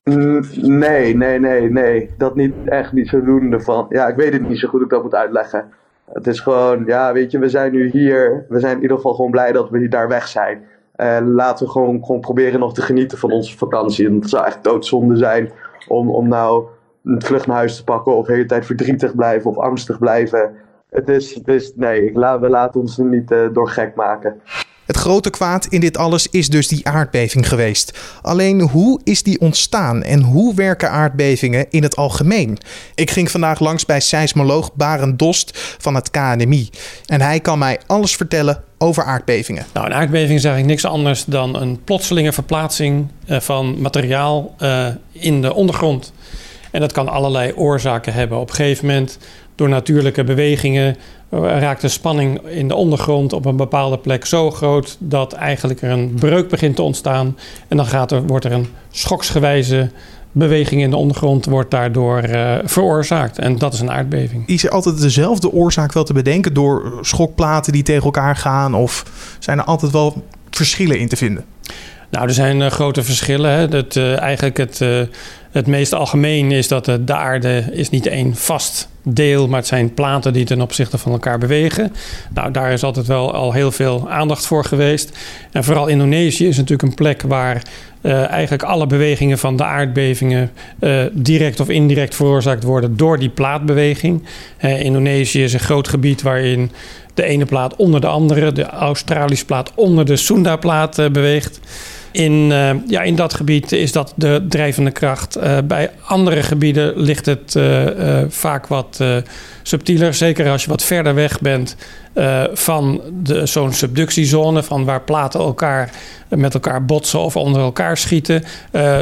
nee, 0.63 1.17
nee, 1.17 1.39
nee, 1.39 1.71
nee. 1.71 2.11
Dat 2.19 2.35
niet 2.35 2.55
echt 2.65 2.93
niet 2.93 3.09
zodoende 3.09 3.61
van. 3.61 3.87
Ja, 3.89 4.09
ik 4.09 4.17
weet 4.17 4.33
het 4.33 4.49
niet 4.49 4.59
zo 4.59 4.69
goed 4.69 4.79
hoe 4.79 4.89
ik 4.89 4.95
dat 4.95 5.03
moet 5.03 5.15
uitleggen. 5.15 5.65
Het 6.13 6.27
is 6.27 6.41
gewoon, 6.41 6.85
ja, 6.87 7.13
weet 7.13 7.31
je, 7.31 7.39
we 7.39 7.49
zijn 7.49 7.73
nu 7.73 7.91
hier. 7.91 8.47
We 8.49 8.61
zijn 8.61 8.77
in 8.77 8.83
ieder 8.83 8.97
geval 8.97 9.15
gewoon 9.15 9.31
blij 9.31 9.53
dat 9.53 9.71
we 9.71 9.79
hier 9.79 9.91
daar 9.91 10.09
weg 10.09 10.29
zijn. 10.29 10.65
En 10.97 11.31
laten 11.33 11.67
we 11.67 11.73
gewoon, 11.73 12.05
gewoon 12.05 12.21
proberen 12.21 12.61
nog 12.61 12.75
te 12.75 12.83
genieten 12.83 13.19
van 13.19 13.31
onze 13.31 13.57
vakantie. 13.57 14.07
En 14.07 14.15
het 14.15 14.29
zou 14.29 14.47
echt 14.47 14.65
doodzonde 14.65 15.17
zijn 15.17 15.51
om, 15.89 16.11
om 16.11 16.29
nou 16.29 16.67
een 17.05 17.23
vlucht 17.23 17.47
naar 17.47 17.57
huis 17.57 17.77
te 17.77 17.85
pakken 17.85 18.17
of 18.17 18.27
de 18.27 18.33
hele 18.33 18.47
tijd 18.47 18.67
verdrietig 18.67 19.15
blijven 19.15 19.51
of 19.51 19.59
angstig 19.59 19.99
blijven. 19.99 20.55
Het 20.91 21.09
is, 21.09 21.35
het 21.35 21.49
is 21.49 21.73
nee, 21.75 22.13
we 22.13 22.49
laten 22.49 22.81
ons 22.81 22.97
niet 22.97 23.31
uh, 23.31 23.49
door 23.53 23.69
gek 23.69 23.95
maken. 23.95 24.41
Het 24.87 24.97
grote 24.97 25.31
kwaad 25.31 25.67
in 25.67 25.81
dit 25.81 25.97
alles 25.97 26.27
is 26.31 26.49
dus 26.49 26.69
die 26.69 26.87
aardbeving 26.89 27.49
geweest. 27.49 27.99
Alleen 28.23 28.61
hoe 28.61 29.01
is 29.05 29.23
die 29.23 29.41
ontstaan 29.41 30.03
en 30.03 30.23
hoe 30.23 30.55
werken 30.55 30.91
aardbevingen 30.91 31.67
in 31.71 31.83
het 31.83 31.97
algemeen? 31.97 32.59
Ik 32.95 33.11
ging 33.11 33.31
vandaag 33.31 33.61
langs 33.61 33.87
bij 33.87 34.01
seismoloog 34.01 34.75
Barend 34.75 35.19
Dost 35.19 35.51
van 35.79 35.95
het 35.95 36.11
KNMI. 36.11 36.71
En 37.07 37.21
hij 37.21 37.41
kan 37.41 37.59
mij 37.59 37.79
alles 37.87 38.17
vertellen 38.17 38.63
over 38.79 39.05
aardbevingen. 39.05 39.67
Nou, 39.73 39.87
een 39.87 39.95
aardbeving 39.95 40.39
is 40.39 40.45
eigenlijk 40.45 40.67
niks 40.67 40.85
anders 40.85 41.25
dan 41.25 41.57
een 41.57 41.85
plotselinge 41.85 42.33
verplaatsing 42.33 43.07
eh, 43.27 43.41
van 43.41 43.81
materiaal 43.81 44.55
uh, 44.59 44.87
in 45.13 45.43
de 45.43 45.55
ondergrond. 45.55 46.13
En 46.71 46.81
dat 46.81 46.93
kan 46.93 47.09
allerlei 47.09 47.53
oorzaken 47.55 48.13
hebben. 48.13 48.39
Op 48.39 48.49
een 48.49 48.55
gegeven 48.55 48.87
moment, 48.87 49.19
door 49.57 49.69
natuurlijke 49.69 50.25
bewegingen, 50.25 50.97
eh, 51.29 51.41
raakt 51.41 51.81
de 51.81 51.89
spanning 51.89 52.41
in 52.49 52.69
de 52.69 52.75
ondergrond 52.75 53.33
op 53.33 53.45
een 53.45 53.57
bepaalde 53.57 53.99
plek 53.99 54.25
zo 54.25 54.51
groot 54.51 54.97
dat 54.99 55.33
eigenlijk 55.33 55.83
er 55.83 55.91
een 55.91 56.15
breuk 56.15 56.49
begint 56.49 56.77
te 56.77 56.83
ontstaan. 56.83 57.37
En 57.69 57.77
dan 57.77 57.87
gaat 57.87 58.13
er, 58.13 58.27
wordt 58.27 58.45
er 58.45 58.53
een 58.53 58.67
schoksgewijze 58.91 59.91
beweging 60.33 60.83
in 60.83 60.91
de 60.91 60.97
ondergrond 60.97 61.45
wordt 61.45 61.71
daardoor 61.71 62.29
uh, 62.29 62.55
veroorzaakt. 62.65 63.39
En 63.39 63.59
dat 63.59 63.73
is 63.73 63.81
een 63.81 63.91
aardbeving. 63.91 64.49
Is 64.49 64.65
er 64.65 64.71
altijd 64.71 65.01
dezelfde 65.01 65.53
oorzaak 65.53 65.93
wel 65.93 66.05
te 66.05 66.13
bedenken 66.13 66.55
door 66.55 66.99
schokplaten 67.01 67.73
die 67.73 67.83
tegen 67.83 68.05
elkaar 68.05 68.37
gaan? 68.37 68.75
Of 68.75 69.05
zijn 69.39 69.59
er 69.59 69.65
altijd 69.65 69.93
wel 69.93 70.25
verschillen 70.51 70.99
in 70.99 71.09
te 71.09 71.17
vinden? 71.17 71.45
Nou, 72.11 72.27
er 72.27 72.35
zijn 72.35 72.61
uh, 72.61 72.67
grote 72.67 73.03
verschillen. 73.03 73.51
Hè. 73.51 73.69
Dat, 73.69 73.97
uh, 73.97 74.21
eigenlijk 74.21 74.57
het, 74.57 74.79
het 75.51 75.67
meest 75.67 75.93
algemeen 75.93 76.53
is 76.53 76.69
dat 76.69 76.85
de 76.85 77.15
aarde 77.15 77.65
is 77.73 77.91
niet 77.91 78.07
één 78.07 78.35
vast 78.35 78.89
deel, 79.09 79.49
maar 79.49 79.59
het 79.59 79.69
zijn 79.69 79.95
platen 79.95 80.33
die 80.33 80.45
ten 80.45 80.61
opzichte 80.61 80.99
van 80.99 81.13
elkaar 81.13 81.39
bewegen. 81.39 81.93
Nou, 82.35 82.51
daar 82.51 82.73
is 82.73 82.83
altijd 82.83 83.07
wel 83.07 83.35
al 83.35 83.53
heel 83.53 83.73
veel 83.73 84.11
aandacht 84.11 84.47
voor 84.47 84.65
geweest. 84.65 85.19
En 85.53 85.65
vooral 85.65 85.87
Indonesië 85.87 86.47
is 86.47 86.57
natuurlijk 86.57 86.89
een 86.89 86.95
plek 86.95 87.23
waar 87.23 87.63
uh, 88.01 88.31
eigenlijk 88.31 88.63
alle 88.63 88.87
bewegingen 88.87 89.39
van 89.39 89.57
de 89.57 89.65
aardbevingen 89.65 90.51
uh, 90.81 91.05
direct 91.13 91.61
of 91.61 91.69
indirect 91.69 92.15
veroorzaakt 92.15 92.63
worden 92.63 92.97
door 92.97 93.19
die 93.19 93.29
plaatbeweging. 93.29 94.23
Uh, 94.65 94.81
Indonesië 94.81 95.43
is 95.43 95.53
een 95.53 95.61
groot 95.61 95.89
gebied 95.89 96.23
waarin 96.23 96.71
de 97.15 97.25
ene 97.25 97.45
plaat 97.45 97.77
onder 97.77 98.01
de 98.01 98.07
andere, 98.07 98.53
de 98.53 98.67
Australische 98.67 99.45
plaat 99.45 99.73
onder 99.75 100.05
de 100.05 100.17
Sunda-plaat 100.17 101.13
beweegt. 101.13 101.61
In, 102.17 102.33
uh, 102.33 102.71
ja, 102.87 103.03
in 103.03 103.15
dat 103.15 103.35
gebied 103.35 103.73
is 103.73 103.93
dat 103.93 104.13
de 104.17 104.47
drijvende 104.49 104.91
kracht. 104.91 105.37
Uh, 105.37 105.59
bij 105.65 105.91
andere 106.05 106.43
gebieden 106.43 106.93
ligt 106.97 107.27
het 107.27 107.55
uh, 107.55 107.85
vaak 108.29 108.67
wat 108.67 109.05
subtieler. 109.63 110.15
Zeker 110.15 110.51
als 110.51 110.65
je 110.65 110.71
wat 110.71 110.83
verder 110.83 111.15
weg 111.15 111.41
bent 111.41 111.77
van 112.53 113.01
zo'n 113.45 113.73
subductiezone, 113.73 114.63
van 114.63 114.85
waar 114.85 115.03
platen 115.03 115.41
elkaar 115.41 115.91
met 116.29 116.55
elkaar 116.55 116.85
botsen 116.85 117.21
of 117.21 117.37
onder 117.37 117.63
elkaar 117.63 117.97
schieten. 117.97 118.45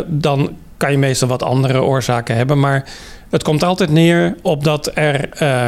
dan 0.07 0.57
kan 0.77 0.91
je 0.91 0.99
meestal 0.99 1.29
wat 1.29 1.43
andere 1.43 1.83
oorzaken 1.83 2.37
hebben. 2.37 2.61
Maar 2.61 2.85
het 3.31 3.43
komt 3.43 3.63
altijd 3.63 3.91
neer 3.91 4.37
op 4.43 4.65
dat 4.65 4.91
er 4.95 5.29
uh, 5.43 5.67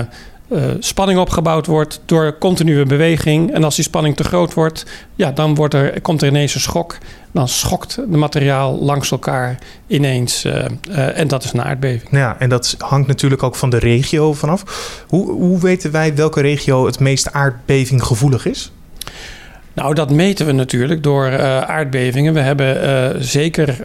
spanning 0.78 1.18
opgebouwd 1.18 1.66
wordt 1.66 2.00
door 2.04 2.38
continue 2.38 2.84
beweging. 2.84 3.52
En 3.52 3.64
als 3.64 3.74
die 3.74 3.84
spanning 3.84 4.16
te 4.16 4.24
groot 4.24 4.54
wordt, 4.54 4.86
ja, 5.14 5.32
dan 5.32 5.54
wordt 5.54 5.74
er, 5.74 6.00
komt 6.00 6.22
er 6.22 6.28
ineens 6.28 6.54
een 6.54 6.60
schok. 6.60 6.98
Dan 7.32 7.48
schokt 7.48 7.96
het 7.96 8.10
materiaal 8.10 8.78
langs 8.78 9.10
elkaar 9.10 9.58
ineens. 9.86 10.44
Uh, 10.44 10.64
uh, 10.90 11.18
en 11.18 11.28
dat 11.28 11.44
is 11.44 11.52
een 11.52 11.62
aardbeving. 11.62 12.10
Ja, 12.10 12.36
en 12.38 12.48
dat 12.48 12.74
hangt 12.78 13.08
natuurlijk 13.08 13.42
ook 13.42 13.54
van 13.54 13.70
de 13.70 13.78
regio 13.78 14.32
vanaf. 14.32 14.62
Hoe, 15.08 15.30
hoe 15.30 15.60
weten 15.60 15.90
wij 15.90 16.14
welke 16.14 16.40
regio 16.40 16.86
het 16.86 16.98
meest 16.98 17.32
aardbevinggevoelig 17.32 18.46
is? 18.46 18.72
Nou, 19.72 19.94
dat 19.94 20.10
meten 20.10 20.46
we 20.46 20.52
natuurlijk 20.52 21.02
door 21.02 21.46
aardbevingen. 21.66 22.34
We 22.34 22.40
hebben 22.40 23.24
zeker 23.24 23.82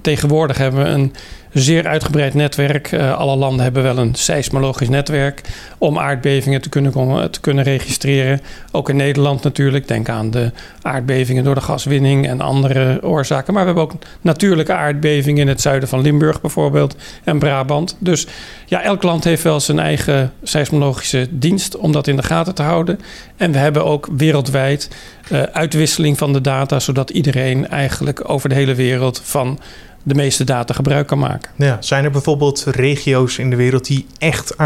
tegenwoordig 0.00 0.58
hebben 0.58 0.82
we 0.82 0.88
een 0.88 1.12
zeer 1.52 1.86
uitgebreid 1.86 2.34
netwerk. 2.34 2.92
Uh, 2.92 3.18
alle 3.18 3.36
landen 3.36 3.62
hebben 3.62 3.82
wel 3.82 3.98
een 3.98 4.14
seismologisch 4.14 4.88
netwerk 4.88 5.40
om 5.78 5.98
aardbevingen 5.98 6.60
te 6.60 6.68
kunnen, 6.68 7.30
te 7.30 7.40
kunnen 7.40 7.64
registreren. 7.64 8.40
Ook 8.72 8.88
in 8.88 8.96
Nederland 8.96 9.42
natuurlijk. 9.42 9.88
Denk 9.88 10.08
aan 10.08 10.30
de 10.30 10.52
aardbevingen 10.82 11.44
door 11.44 11.54
de 11.54 11.60
gaswinning 11.60 12.26
en 12.26 12.40
andere 12.40 13.02
oorzaken. 13.02 13.54
Maar 13.54 13.62
we 13.62 13.68
hebben 13.68 13.84
ook 13.84 14.02
natuurlijke 14.20 14.72
aardbevingen 14.72 15.40
in 15.40 15.48
het 15.48 15.60
zuiden 15.60 15.88
van 15.88 16.00
Limburg 16.00 16.40
bijvoorbeeld 16.40 16.96
en 17.24 17.38
Brabant. 17.38 17.96
Dus 17.98 18.26
ja, 18.66 18.82
elk 18.82 19.02
land 19.02 19.24
heeft 19.24 19.42
wel 19.42 19.60
zijn 19.60 19.78
eigen 19.78 20.32
seismologische 20.42 21.26
dienst 21.30 21.76
om 21.76 21.92
dat 21.92 22.06
in 22.06 22.16
de 22.16 22.22
gaten 22.22 22.54
te 22.54 22.62
houden. 22.62 23.00
En 23.36 23.52
we 23.52 23.58
hebben 23.58 23.84
ook 23.84 24.08
wereldwijd 24.16 24.88
uh, 25.32 25.42
uitwisseling 25.42 26.18
van 26.18 26.32
de 26.32 26.40
data, 26.40 26.78
zodat 26.78 27.10
iedereen 27.10 27.68
eigenlijk 27.68 28.30
over 28.30 28.48
de 28.48 28.54
hele 28.54 28.74
wereld 28.74 29.20
van 29.24 29.60
de 30.02 30.14
meeste 30.14 30.44
data 30.44 30.74
gebruik 30.74 31.06
kan 31.06 31.18
maken. 31.18 31.50
Ja, 31.56 31.76
zijn 31.80 32.04
er 32.04 32.10
bijvoorbeeld 32.10 32.64
regio's 32.70 33.38
in 33.38 33.50
de 33.50 33.56
wereld 33.56 33.86
die 33.86 34.06
echt 34.18 34.58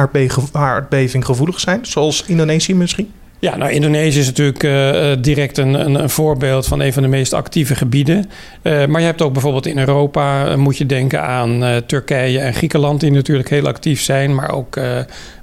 aardbevinggevoelig 0.53 1.61
zijn, 1.61 1.87
zoals 1.87 2.25
Indonesië 2.27 2.75
misschien? 2.75 3.13
Ja, 3.43 3.57
nou, 3.57 3.71
Indonesië 3.71 4.19
is 4.19 4.27
natuurlijk 4.27 4.63
uh, 4.63 5.13
direct 5.21 5.59
een, 5.59 5.75
een, 5.75 5.95
een, 5.95 6.11
voorbeeld 6.11 6.67
van 6.67 6.81
een 6.81 6.93
van 6.93 7.03
de 7.03 7.09
meest 7.09 7.33
actieve 7.33 7.75
gebieden. 7.75 8.31
Uh, 8.63 8.87
maar 8.87 9.01
je 9.01 9.07
hebt 9.07 9.23
ook 9.23 9.33
bijvoorbeeld 9.33 9.67
in 9.67 9.79
Europa, 9.79 10.57
moet 10.57 10.79
je 10.79 10.87
denken 10.87 11.23
aan 11.23 11.83
Turkije 11.87 12.39
en 12.39 12.55
Griekenland, 12.55 13.01
die 13.01 13.11
natuurlijk 13.11 13.49
heel 13.49 13.67
actief 13.67 14.03
zijn. 14.03 14.35
Maar 14.35 14.51
ook, 14.51 14.81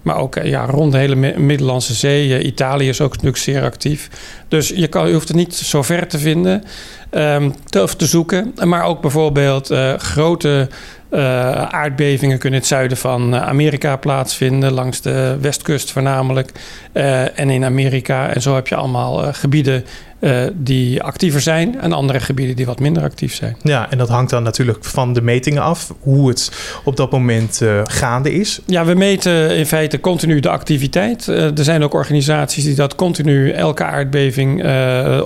maar 0.01 0.17
ook 0.17 0.39
ja, 0.43 0.65
rond 0.65 0.91
de 0.91 0.97
hele 0.97 1.15
Middellandse 1.37 1.93
Zee. 1.93 2.43
Italië 2.43 2.89
is 2.89 3.01
ook 3.01 3.11
natuurlijk 3.11 3.37
zeer 3.37 3.63
actief. 3.63 4.09
Dus 4.47 4.69
je, 4.75 4.87
kan, 4.87 5.07
je 5.07 5.13
hoeft 5.13 5.27
het 5.27 5.37
niet 5.37 5.55
zo 5.55 5.81
ver 5.81 6.07
te 6.07 6.17
vinden 6.19 6.63
um, 7.11 7.53
te, 7.65 7.87
te 7.97 8.05
zoeken. 8.05 8.53
Maar 8.63 8.83
ook 8.83 9.01
bijvoorbeeld 9.01 9.73
grote 9.97 10.67
uh, 11.11 11.19
aardbevingen 11.63 12.37
kunnen 12.37 12.59
in 12.59 12.65
het 12.65 12.75
zuiden 12.75 12.97
van 12.97 13.35
eh, 13.35 13.47
Amerika 13.47 13.95
plaatsvinden, 13.95 14.71
langs 14.71 15.01
de 15.01 15.37
westkust 15.41 15.91
voornamelijk. 15.91 16.51
Uh, 16.93 17.39
en 17.39 17.49
in 17.49 17.63
Amerika. 17.63 18.29
En 18.29 18.41
zo 18.41 18.55
heb 18.55 18.67
je 18.67 18.75
allemaal 18.75 19.33
gebieden 19.33 19.85
die 20.53 21.03
actiever 21.03 21.41
zijn 21.41 21.81
en 21.81 21.93
andere 21.93 22.19
gebieden 22.19 22.55
die 22.55 22.65
wat 22.65 22.79
minder 22.79 23.03
actief 23.03 23.35
zijn. 23.35 23.57
Ja, 23.63 23.91
en 23.91 23.97
dat 23.97 24.09
hangt 24.09 24.29
dan 24.29 24.43
natuurlijk 24.43 24.85
van 24.85 25.13
de 25.13 25.21
metingen 25.21 25.61
af, 25.61 25.93
hoe 25.99 26.29
het 26.29 26.51
op 26.83 26.97
dat 26.97 27.11
moment 27.11 27.61
gaande 27.83 28.33
is. 28.33 28.59
Ja, 28.65 28.85
we 28.85 28.93
meten 28.93 29.55
in 29.55 29.65
feite 29.65 29.99
continu 29.99 30.39
de 30.39 30.49
activiteit. 30.49 31.27
Er 31.27 31.63
zijn 31.63 31.83
ook 31.83 31.93
organisaties 31.93 32.63
die 32.63 32.75
dat 32.75 32.95
continu, 32.95 33.51
elke 33.51 33.83
aardbeving, 33.83 34.63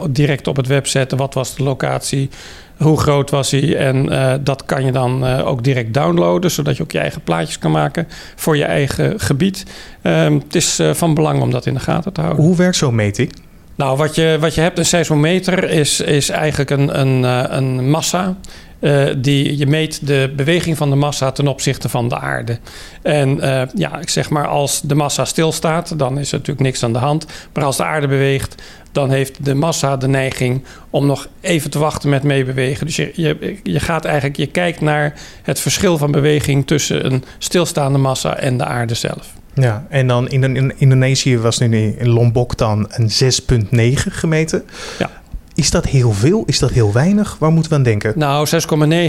direct 0.09 0.47
op 0.47 0.55
het 0.55 0.67
web 0.67 0.87
zetten. 0.87 1.17
Wat 1.17 1.33
was 1.33 1.55
de 1.55 1.63
locatie? 1.63 2.29
Hoe 2.77 2.99
groot 2.99 3.29
was 3.29 3.51
hij? 3.51 3.77
En 3.77 4.11
uh, 4.11 4.33
dat 4.41 4.65
kan 4.65 4.85
je 4.85 4.91
dan 4.91 5.27
uh, 5.27 5.47
ook 5.47 5.63
direct 5.63 5.93
downloaden, 5.93 6.51
zodat 6.51 6.77
je 6.77 6.83
ook 6.83 6.91
je 6.91 6.99
eigen 6.99 7.21
plaatjes 7.21 7.57
kan 7.57 7.71
maken 7.71 8.07
voor 8.35 8.57
je 8.57 8.63
eigen 8.63 9.19
gebied. 9.19 9.65
Uh, 10.01 10.23
het 10.23 10.55
is 10.55 10.79
van 10.91 11.13
belang 11.13 11.41
om 11.41 11.51
dat 11.51 11.65
in 11.65 11.73
de 11.73 11.79
gaten 11.79 12.13
te 12.13 12.21
houden. 12.21 12.43
Hoe 12.43 12.55
werkt 12.55 12.75
zo'n 12.75 12.95
meting? 12.95 13.33
Nou, 13.75 13.97
wat 13.97 14.15
je, 14.15 14.37
wat 14.39 14.55
je 14.55 14.61
hebt, 14.61 14.77
een 14.77 14.85
seismometer, 14.85 15.69
is, 15.69 16.01
is 16.01 16.29
eigenlijk 16.29 16.69
een, 16.69 16.99
een, 16.99 17.23
een 17.57 17.89
massa. 17.89 18.35
Uh, 18.83 19.09
die, 19.17 19.57
je 19.57 19.67
meet 19.67 20.07
de 20.07 20.33
beweging 20.35 20.77
van 20.77 20.89
de 20.89 20.95
massa 20.95 21.31
ten 21.31 21.47
opzichte 21.47 21.89
van 21.89 22.09
de 22.09 22.19
aarde. 22.19 22.57
En 23.01 23.37
uh, 23.37 23.61
ja, 23.73 23.99
ik 23.99 24.09
zeg 24.09 24.29
maar, 24.29 24.47
als 24.47 24.81
de 24.81 24.95
massa 24.95 25.25
stilstaat, 25.25 25.99
dan 25.99 26.19
is 26.19 26.31
er 26.31 26.37
natuurlijk 26.37 26.65
niks 26.65 26.83
aan 26.83 26.93
de 26.93 26.99
hand. 26.99 27.25
Maar 27.53 27.63
als 27.63 27.77
de 27.77 27.83
aarde 27.83 28.07
beweegt, 28.07 28.55
dan 28.91 29.09
heeft 29.09 29.45
de 29.45 29.53
massa 29.53 29.97
de 29.97 30.07
neiging 30.07 30.63
om 30.89 31.05
nog 31.05 31.27
even 31.41 31.69
te 31.69 31.79
wachten 31.79 32.09
met 32.09 32.23
meebewegen. 32.23 32.85
Dus 32.85 32.95
je, 32.95 33.11
je, 33.15 33.59
je 33.63 33.79
gaat 33.79 34.05
eigenlijk, 34.05 34.37
je 34.37 34.47
kijkt 34.47 34.81
naar 34.81 35.13
het 35.43 35.59
verschil 35.59 35.97
van 35.97 36.11
beweging 36.11 36.67
tussen 36.67 37.05
een 37.05 37.23
stilstaande 37.37 37.97
massa 37.97 38.37
en 38.37 38.57
de 38.57 38.65
aarde 38.65 38.93
zelf. 38.93 39.33
Ja, 39.53 39.85
en 39.89 40.07
dan 40.07 40.29
in, 40.29 40.55
in 40.55 40.73
Indonesië 40.77 41.37
was 41.37 41.59
nu 41.59 41.95
in 41.97 42.09
Lombok 42.09 42.57
dan 42.57 42.87
een 42.89 43.09
6,9 43.09 43.93
gemeten. 43.93 44.63
Ja. 44.99 45.21
Is 45.55 45.71
dat 45.71 45.85
heel 45.85 46.11
veel? 46.11 46.43
Is 46.45 46.59
dat 46.59 46.71
heel 46.71 46.93
weinig? 46.93 47.35
Waar 47.39 47.51
moeten 47.51 47.71
we 47.71 47.77
aan 47.77 47.83
denken? 47.83 48.13
Nou, 48.15 48.47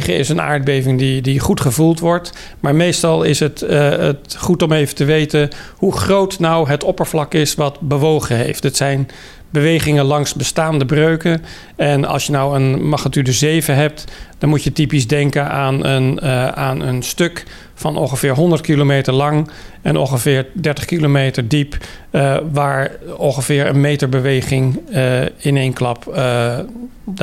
6,9 0.02 0.06
is 0.06 0.28
een 0.28 0.40
aardbeving 0.40 0.98
die, 0.98 1.22
die 1.22 1.40
goed 1.40 1.60
gevoeld 1.60 2.00
wordt. 2.00 2.32
Maar 2.60 2.74
meestal 2.74 3.22
is 3.22 3.40
het, 3.40 3.62
uh, 3.62 3.90
het 3.90 4.36
goed 4.38 4.62
om 4.62 4.72
even 4.72 4.94
te 4.94 5.04
weten 5.04 5.48
hoe 5.76 5.92
groot 5.92 6.38
nou 6.38 6.68
het 6.68 6.84
oppervlak 6.84 7.34
is 7.34 7.54
wat 7.54 7.80
bewogen 7.80 8.36
heeft. 8.36 8.62
Het 8.62 8.76
zijn 8.76 9.08
bewegingen 9.50 10.04
langs 10.04 10.34
bestaande 10.34 10.84
breuken. 10.84 11.42
En 11.76 12.04
als 12.04 12.26
je 12.26 12.32
nou 12.32 12.56
een 12.56 12.88
magnitude 12.88 13.32
7 13.32 13.74
hebt, 13.74 14.04
dan 14.38 14.48
moet 14.48 14.64
je 14.64 14.72
typisch 14.72 15.06
denken 15.06 15.50
aan 15.50 15.84
een, 15.84 16.18
uh, 16.22 16.48
aan 16.48 16.80
een 16.80 17.02
stuk 17.02 17.44
van 17.74 17.96
ongeveer 17.96 18.34
100 18.34 18.60
kilometer 18.60 19.12
lang 19.12 19.50
en 19.82 19.96
ongeveer 19.96 20.46
30 20.52 20.84
kilometer 20.84 21.48
diep, 21.48 21.76
uh, 22.10 22.36
waar 22.52 22.90
ongeveer 23.16 23.66
een 23.66 23.80
meter 23.80 24.08
beweging 24.08 24.78
uh, 24.90 25.22
in 25.22 25.56
één 25.56 25.72
klap, 25.72 26.04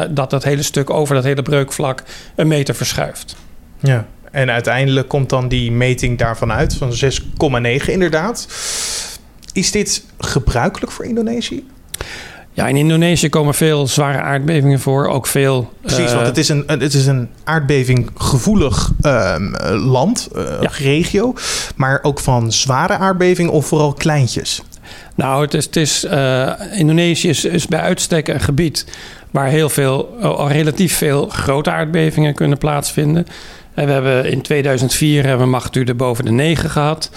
dat 0.09 0.29
dat 0.29 0.43
hele 0.43 0.63
stuk 0.63 0.89
over 0.89 1.15
dat 1.15 1.23
hele 1.23 1.41
breukvlak 1.41 2.03
een 2.35 2.47
meter 2.47 2.75
verschuift. 2.75 3.35
Ja, 3.79 4.07
en 4.31 4.51
uiteindelijk 4.51 5.07
komt 5.07 5.29
dan 5.29 5.47
die 5.47 5.71
meting 5.71 6.17
daarvan 6.17 6.51
uit, 6.51 6.75
van 6.75 6.91
6,9 6.91 7.85
inderdaad. 7.85 8.47
Is 9.53 9.71
dit 9.71 10.05
gebruikelijk 10.17 10.91
voor 10.91 11.05
Indonesië? 11.05 11.65
Ja, 12.61 12.67
in 12.67 12.75
Indonesië 12.75 13.29
komen 13.29 13.53
veel 13.53 13.87
zware 13.87 14.21
aardbevingen 14.21 14.79
voor. 14.79 15.07
Ook 15.07 15.27
veel. 15.27 15.73
Precies, 15.81 16.09
uh, 16.09 16.13
want 16.13 16.27
het 16.27 16.37
is 16.37 16.49
een, 16.49 16.63
het 16.67 16.93
is 16.93 17.05
een 17.05 17.29
aardbevinggevoelig 17.43 18.91
uh, 19.01 19.35
land, 19.69 20.29
uh, 20.35 20.43
ja. 20.61 20.69
regio. 20.77 21.33
Maar 21.75 21.99
ook 22.01 22.19
van 22.19 22.51
zware 22.51 22.97
aardbevingen 22.97 23.51
of 23.51 23.65
vooral 23.65 23.93
kleintjes? 23.93 24.61
Nou, 25.15 25.41
het 25.41 25.53
is, 25.53 25.65
het 25.65 25.75
is, 25.75 26.07
Indonesië 26.71 27.29
is, 27.29 27.45
is, 27.45 27.67
bij 27.67 27.79
uitstek 27.79 28.27
een 28.27 28.39
gebied 28.39 28.85
waar 29.31 29.47
heel 29.47 29.69
veel, 29.69 30.17
al 30.21 30.49
relatief 30.49 30.97
veel 30.97 31.27
grote 31.29 31.71
aardbevingen 31.71 32.33
kunnen 32.33 32.57
plaatsvinden. 32.57 33.25
We 33.73 33.81
hebben 33.81 34.25
in 34.25 34.41
2004 34.41 35.25
hebben 35.25 35.45
we 35.45 35.51
magnitude 35.51 35.93
boven 35.93 36.25
de 36.25 36.31
9 36.31 36.69
gehad 36.69 37.09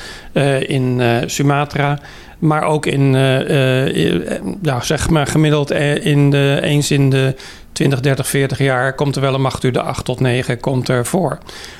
in 0.67 1.03
Sumatra. 1.27 1.99
Maar 2.45 2.63
ook 2.63 2.87
in, 2.87 3.15
uh, 3.15 3.85
uh, 3.89 4.33
ja, 4.63 4.81
zeg 4.81 5.11
maar 5.11 5.27
gemiddeld 5.27 5.71
in 5.71 6.31
de, 6.31 6.59
eens 6.63 6.91
in 6.91 7.11
de 7.11 7.35
20, 7.75 8.01
30, 8.01 8.29
40 8.29 8.59
jaar 8.59 8.95
komt 8.95 9.17
er 9.17 9.23
wel 9.23 9.35
een 9.35 9.41
magnitude 9.41 9.81
8 9.81 10.05
tot 10.05 10.21
9 10.21 10.61
komt 10.61 10.89
er 10.89 11.07
voor. 11.07 11.39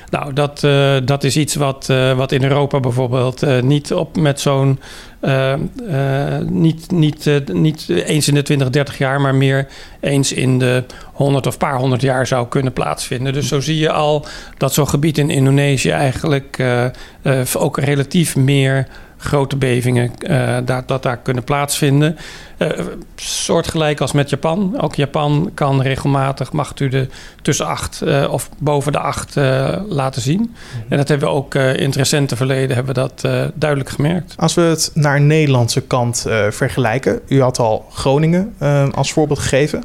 Nou, 0.09 0.33
dat, 0.33 0.63
uh, 0.63 0.95
dat 1.05 1.23
is 1.23 1.37
iets 1.37 1.55
wat, 1.55 1.87
uh, 1.91 2.17
wat 2.17 2.31
in 2.31 2.43
Europa 2.43 2.79
bijvoorbeeld 2.79 3.43
uh, 3.43 3.61
niet 3.61 3.93
op 3.93 4.17
met 4.17 4.39
zo'n. 4.39 4.79
niet, 6.47 6.91
niet, 6.91 7.29
niet 7.51 7.89
eens 7.89 8.27
in 8.27 8.33
de 8.33 8.41
20, 8.41 8.69
30 8.69 8.97
jaar, 8.97 9.21
maar 9.21 9.35
meer 9.35 9.67
eens 9.99 10.33
in 10.33 10.59
de 10.59 10.83
100 11.13 11.47
of 11.47 11.57
paar 11.57 11.77
honderd 11.77 12.01
jaar 12.01 12.27
zou 12.27 12.47
kunnen 12.47 12.73
plaatsvinden. 12.73 13.33
Dus 13.33 13.47
zo 13.47 13.59
zie 13.59 13.77
je 13.77 13.91
al 13.91 14.25
dat 14.57 14.73
zo'n 14.73 14.89
gebied 14.89 15.17
in 15.17 15.29
Indonesië 15.29 15.89
eigenlijk 15.89 16.63
ook 17.57 17.79
relatief 17.79 18.35
meer 18.35 18.87
grote 19.25 19.55
bevingen 19.55 20.11
uh, 20.19 20.57
dat, 20.65 20.87
dat 20.87 21.03
daar 21.03 21.17
kunnen 21.17 21.43
plaatsvinden. 21.43 22.17
Uh, 22.57 22.69
soortgelijk 23.15 24.01
als 24.01 24.11
met 24.11 24.29
Japan. 24.29 24.81
Ook 24.81 24.95
Japan 24.95 25.51
kan 25.53 25.81
regelmatig 25.81 26.51
magnitude 26.51 27.09
tussen 27.41 27.65
8 27.65 28.01
uh, 28.03 28.27
of 28.31 28.49
boven 28.57 28.91
de 28.91 28.99
8 28.99 29.35
laten 29.87 30.21
zien. 30.21 30.39
Mm 30.39 30.49
-hmm. 30.71 30.83
En 30.89 30.97
dat 30.97 31.07
hebben 31.07 31.27
we 31.27 31.33
ook 31.33 31.55
in 31.55 31.85
het 31.85 31.95
recente 31.95 32.35
verleden 32.35 32.75
hebben 32.75 32.95
we 32.95 33.01
dat 33.01 33.21
duidelijk 33.53 33.89
gemerkt. 33.89 34.33
Als 34.37 34.53
we 34.53 34.61
het 34.61 34.91
naar 34.93 35.17
de 35.17 35.23
Nederlandse 35.23 35.81
kant 35.81 36.25
vergelijken. 36.49 37.19
U 37.27 37.41
had 37.41 37.59
al 37.59 37.85
Groningen 37.91 38.55
als 38.91 39.13
voorbeeld 39.13 39.39
gegeven. 39.39 39.83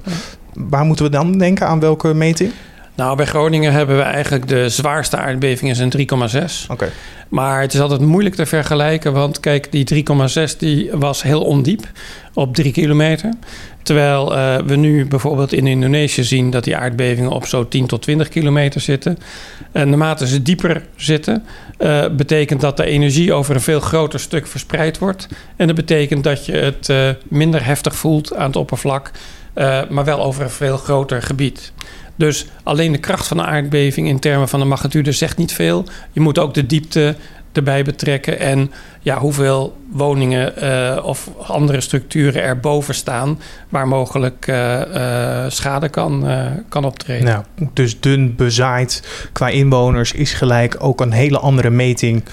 Waar 0.54 0.85
moeten 0.85 1.04
we 1.04 1.11
dan 1.11 1.38
denken? 1.38 1.66
Aan 1.66 1.80
welke 1.80 2.14
meting? 2.14 2.52
Nou, 3.00 3.16
bij 3.16 3.26
Groningen 3.26 3.73
hebben 3.73 3.97
we 3.97 4.02
eigenlijk 4.02 4.49
de 4.49 4.69
zwaarste 4.69 5.16
aardbeving 5.16 5.71
is 5.71 5.78
een 5.78 5.92
3,6. 5.99 6.04
Oké. 6.04 6.73
Okay. 6.73 6.88
Maar 7.28 7.61
het 7.61 7.75
is 7.75 7.80
altijd 7.80 8.00
moeilijk 8.00 8.35
te 8.35 8.47
vergelijken, 8.47 9.12
want 9.12 9.40
kijk, 9.40 9.73
die 9.73 10.04
3,6 10.50 10.57
die 10.59 10.90
was 10.92 11.23
heel 11.23 11.42
ondiep 11.42 11.87
op 12.35 12.54
3 12.54 12.73
kilometer. 12.73 13.30
Terwijl 13.83 14.37
uh, 14.37 14.57
we 14.57 14.76
nu 14.76 15.07
bijvoorbeeld 15.07 15.52
in 15.52 15.66
Indonesië 15.66 16.25
zien 16.25 16.50
dat 16.50 16.64
die 16.64 16.76
aardbevingen 16.76 17.30
op 17.30 17.47
zo 17.47 17.69
10 17.69 17.87
tot 17.87 18.02
20 18.02 18.28
kilometer 18.28 18.80
zitten. 18.80 19.19
En 19.73 19.88
naarmate 19.88 20.26
ze 20.26 20.42
dieper 20.42 20.83
zitten, 20.97 21.45
uh, 21.78 22.04
betekent 22.16 22.61
dat 22.61 22.76
de 22.76 22.85
energie 22.85 23.33
over 23.33 23.54
een 23.54 23.61
veel 23.61 23.80
groter 23.80 24.21
stuk 24.21 24.47
verspreid 24.47 24.99
wordt. 24.99 25.28
En 25.57 25.66
dat 25.66 25.76
betekent 25.76 26.25
dat 26.25 26.47
je 26.47 26.52
het 26.52 26.88
uh, 26.88 27.09
minder 27.28 27.64
heftig 27.64 27.95
voelt 27.95 28.35
aan 28.35 28.47
het 28.47 28.57
oppervlak, 28.57 29.11
maar 29.88 30.04
wel 30.04 30.23
over 30.23 30.42
een 30.42 30.50
veel 30.50 30.76
groter 30.76 31.23
gebied. 31.23 31.73
Dus 32.21 32.47
alleen 32.62 32.93
de 32.93 32.99
kracht 32.99 33.27
van 33.27 33.37
de 33.37 33.45
aardbeving 33.45 34.09
in 34.09 34.19
termen 34.19 34.49
van 34.49 34.61
de 34.61 34.67
magnitude 34.67 35.12
zegt 35.12 35.37
niet 35.37 35.53
veel. 35.53 35.85
Je 36.12 36.21
moet 36.21 36.39
ook 36.39 36.55
de 36.55 36.67
diepte 36.67 37.17
erbij 37.53 37.85
betrekken 37.85 38.39
en 38.39 38.73
ja, 39.00 39.19
hoeveel 39.19 39.77
woningen 39.91 40.53
uh, 40.62 41.05
of 41.05 41.31
andere 41.47 41.81
structuren 41.81 42.43
erboven 42.43 42.95
staan 42.95 43.39
waar 43.69 43.89
mogelijk 43.89 44.47
uh, 44.47 44.81
uh, 44.95 45.45
schade 45.49 45.89
kan, 45.89 46.27
kan 46.69 46.85
optreden. 46.85 47.25
Nou, 47.25 47.45
dus 47.73 48.00
dun 48.00 48.37
bezaaid 48.37 49.03
qua 49.33 49.49
inwoners 49.49 50.12
is 50.12 50.33
gelijk 50.33 50.77
ook 50.79 51.00
een 51.00 51.12
hele 51.12 51.39
andere 51.39 51.71
meting 51.71 52.25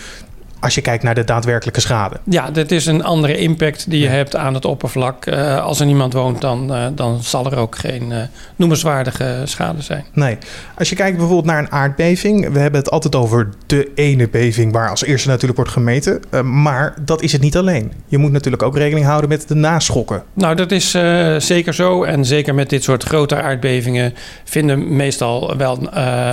als 0.59 0.75
je 0.75 0.81
kijkt 0.81 1.03
naar 1.03 1.15
de 1.15 1.23
daadwerkelijke 1.23 1.81
schade. 1.81 2.17
Ja, 2.23 2.51
dat 2.51 2.71
is 2.71 2.85
een 2.85 3.03
andere 3.03 3.37
impact 3.37 3.89
die 3.89 3.99
je 3.99 4.07
hebt 4.07 4.35
aan 4.35 4.53
het 4.53 4.65
oppervlak. 4.65 5.25
Uh, 5.25 5.63
als 5.63 5.79
er 5.79 5.85
niemand 5.85 6.13
woont, 6.13 6.41
dan, 6.41 6.73
uh, 6.73 6.85
dan 6.95 7.23
zal 7.23 7.45
er 7.45 7.57
ook 7.57 7.77
geen 7.77 8.11
uh, 8.11 8.17
noemenswaardige 8.55 9.41
schade 9.45 9.81
zijn. 9.81 10.05
Nee. 10.13 10.37
Als 10.77 10.89
je 10.89 10.95
kijkt 10.95 11.17
bijvoorbeeld 11.17 11.45
naar 11.45 11.59
een 11.59 11.71
aardbeving. 11.71 12.51
We 12.53 12.59
hebben 12.59 12.79
het 12.79 12.91
altijd 12.91 13.15
over 13.15 13.49
de 13.65 13.91
ene 13.95 14.29
beving 14.29 14.71
waar 14.71 14.89
als 14.89 15.03
eerste 15.03 15.27
natuurlijk 15.27 15.55
wordt 15.55 15.71
gemeten. 15.71 16.21
maar 16.43 16.95
dat 17.01 17.21
is 17.21 17.31
het 17.31 17.41
niet 17.41 17.57
alleen. 17.57 17.91
Je 18.05 18.17
moet 18.17 18.31
natuurlijk 18.31 18.63
ook 18.63 18.77
rekening 18.77 19.05
houden 19.05 19.29
met 19.29 19.47
de 19.47 19.55
naschokken. 19.55 20.23
Nou, 20.33 20.55
dat 20.55 20.71
is 20.71 20.89
zeker 21.37 21.73
zo. 21.73 22.03
En 22.03 22.25
zeker 22.25 22.55
met 22.55 22.69
dit 22.69 22.83
soort 22.83 23.03
grote 23.03 23.41
aardbevingen 23.41 24.13
vinden 24.43 24.95
meestal 24.95 25.57
wel 25.57 25.77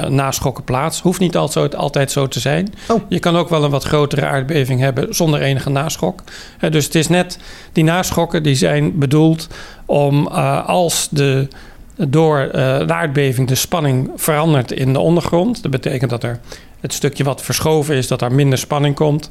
naschokken 0.09 0.65
plaats. 0.65 1.01
Hoeft 1.01 1.21
niet 1.21 1.37
altijd, 1.37 1.77
altijd 1.77 2.11
zo 2.11 2.29
te 2.29 2.41
zijn. 2.41 2.75
Oh. 2.89 3.03
Je 3.09 3.19
kan 3.19 3.37
ook 3.37 3.49
wel 3.49 3.65
een 3.65 3.71
wat 3.71 3.85
grotere 4.15 4.37
aardbeving 4.37 4.81
hebben 4.81 5.15
zonder 5.15 5.41
enige 5.41 5.71
naschok. 5.71 6.23
dus 6.71 6.85
het 6.85 6.95
is 6.95 7.09
net 7.09 7.39
die 7.73 7.85
naschokken 7.85 8.43
die 8.43 8.55
zijn 8.55 8.99
bedoeld 8.99 9.49
om 9.87 10.29
uh, 10.29 10.69
als 10.69 11.09
de 11.11 11.49
door 11.97 12.45
uh, 12.47 12.51
de 12.79 12.93
aardbeving 12.93 13.49
de 13.49 13.55
spanning 13.55 14.11
verandert 14.17 14.73
in 14.73 14.93
de 14.93 14.99
ondergrond. 14.99 15.63
Dat 15.63 15.71
betekent 15.71 16.11
dat 16.11 16.23
er 16.23 16.41
het 16.81 16.93
stukje 16.93 17.25
wat 17.25 17.43
verschoven 17.43 17.95
is, 17.95 18.09
dat 18.09 18.23
er 18.23 18.33
minder 18.33 18.59
spanning 18.59 18.95
komt. 18.95 19.29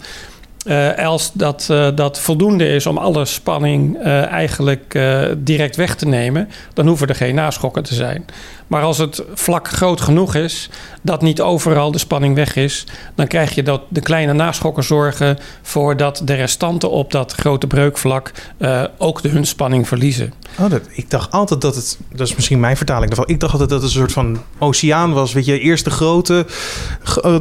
Uh, 0.66 0.98
als 0.98 1.32
dat, 1.34 1.66
dat 1.96 2.20
voldoende 2.20 2.68
is 2.68 2.86
om 2.86 2.98
alle 2.98 3.26
spanning 3.26 4.02
eigenlijk 4.30 5.00
direct 5.38 5.76
weg 5.76 5.96
te 5.96 6.06
nemen, 6.06 6.50
dan 6.74 6.88
hoeven 6.88 7.08
er 7.08 7.16
geen 7.16 7.36
naschokken 7.36 7.84
te 7.84 7.94
zijn. 7.94 8.26
Maar 8.68 8.82
als 8.82 8.98
het 8.98 9.24
vlak 9.34 9.68
groot 9.68 10.02
genoeg 10.02 10.36
is 10.36 10.70
dat 11.02 11.22
niet 11.22 11.42
overal 11.42 11.92
de 11.92 11.98
spanning 11.98 12.36
weg 12.36 12.56
is, 12.56 12.86
dan 13.16 13.28
krijg 13.28 13.56
je 13.56 13.64
dat 13.64 13.82
de 13.88 14.02
kleine 14.02 14.34
naschokken 14.34 14.84
zorgen 14.84 15.38
voor 15.62 15.98
dat 15.98 16.22
de 16.26 16.34
restanten 16.34 16.92
op 16.92 17.12
dat 17.12 17.34
grote 17.34 17.68
breukvlak 17.68 18.32
ook 18.98 19.22
de 19.22 19.30
hun 19.30 19.46
spanning 19.46 19.88
verliezen. 19.88 20.34
Oh, 20.60 20.70
dat, 20.70 20.82
ik 20.92 21.10
dacht 21.10 21.32
altijd 21.32 21.62
dat 21.62 21.76
het, 21.76 21.98
dat 22.12 22.28
is 22.28 22.36
misschien 22.36 22.60
mijn 22.60 22.78
vertaling 22.78 23.08
daarvan, 23.08 23.28
ik 23.28 23.40
dacht 23.40 23.52
altijd 23.52 23.70
dat 23.70 23.82
het 23.82 23.92
een 23.92 23.98
soort 23.98 24.12
van 24.12 24.42
oceaan 24.60 25.14
was. 25.14 25.34
Weet 25.34 25.46
je, 25.46 25.60
eerst 25.60 25.84
de 25.84 25.90
grote, 25.90 26.46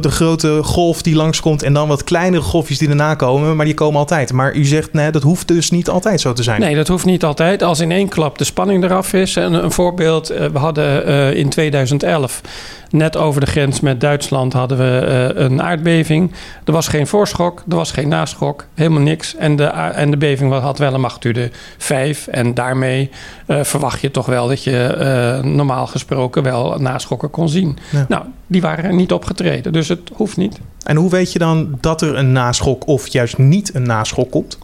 de 0.01 0.11
grote 0.11 0.63
golf 0.63 1.01
die 1.01 1.15
langskomt 1.15 1.63
en 1.63 1.73
dan 1.73 1.87
wat 1.87 2.03
kleinere 2.03 2.43
golfjes 2.43 2.77
die 2.77 2.89
erna 2.89 3.15
komen, 3.15 3.55
maar 3.55 3.65
die 3.65 3.73
komen 3.73 3.99
altijd. 3.99 4.33
Maar 4.33 4.55
u 4.55 4.65
zegt, 4.65 4.93
nee, 4.93 5.11
dat 5.11 5.23
hoeft 5.23 5.47
dus 5.47 5.71
niet 5.71 5.89
altijd 5.89 6.21
zo 6.21 6.33
te 6.33 6.43
zijn. 6.43 6.61
Nee, 6.61 6.75
dat 6.75 6.87
hoeft 6.87 7.05
niet 7.05 7.23
altijd. 7.23 7.63
Als 7.63 7.79
in 7.79 7.91
één 7.91 8.09
klap 8.09 8.37
de 8.37 8.43
spanning 8.43 8.83
eraf 8.83 9.13
is. 9.13 9.35
En 9.35 9.53
een 9.53 9.71
voorbeeld, 9.71 10.27
we 10.27 10.57
hadden 10.59 11.05
uh, 11.13 11.33
in 11.33 11.49
2011 11.49 12.41
net 12.89 13.17
over 13.17 13.41
de 13.41 13.47
grens 13.47 13.79
met 13.79 14.01
Duitsland 14.01 14.53
hadden 14.53 14.77
we 14.77 15.05
uh, 15.35 15.43
een 15.43 15.61
aardbeving. 15.61 16.31
Er 16.63 16.71
was 16.71 16.87
geen 16.87 17.07
voorschok, 17.07 17.63
er 17.69 17.75
was 17.75 17.91
geen 17.91 18.07
naschok, 18.07 18.65
helemaal 18.73 19.01
niks. 19.01 19.35
En 19.35 19.55
de, 19.55 19.63
en 19.63 20.11
de 20.11 20.17
beving 20.17 20.53
had 20.53 20.77
wel 20.77 20.93
een 20.93 21.01
magnitude 21.01 21.51
5. 21.77 22.27
En 22.27 22.53
daarmee 22.53 23.09
uh, 23.47 23.63
verwacht 23.63 24.01
je 24.01 24.11
toch 24.11 24.25
wel 24.25 24.47
dat 24.47 24.63
je 24.63 25.41
normaal 25.43 25.87
gesproken 25.87 26.43
wel 26.43 26.77
naschokken 26.79 27.29
kon 27.29 27.49
zien. 27.49 27.77
Ja. 27.91 28.05
Nou, 28.07 28.23
die 28.47 28.61
waren 28.61 28.83
er 28.83 28.93
niet 28.93 29.11
opgetreden, 29.11 29.73
dus 29.73 29.87
het 29.87 30.11
hoeft 30.13 30.37
niet. 30.37 30.59
En 30.83 30.95
hoe 30.95 31.09
weet 31.09 31.31
je 31.31 31.39
dan 31.39 31.77
dat 31.81 32.01
er 32.01 32.15
een 32.15 32.31
naschok 32.31 32.87
of 32.87 33.07
juist 33.07 33.37
niet 33.37 33.75
een 33.75 33.83
naschok 33.83 34.31
komt? 34.31 34.57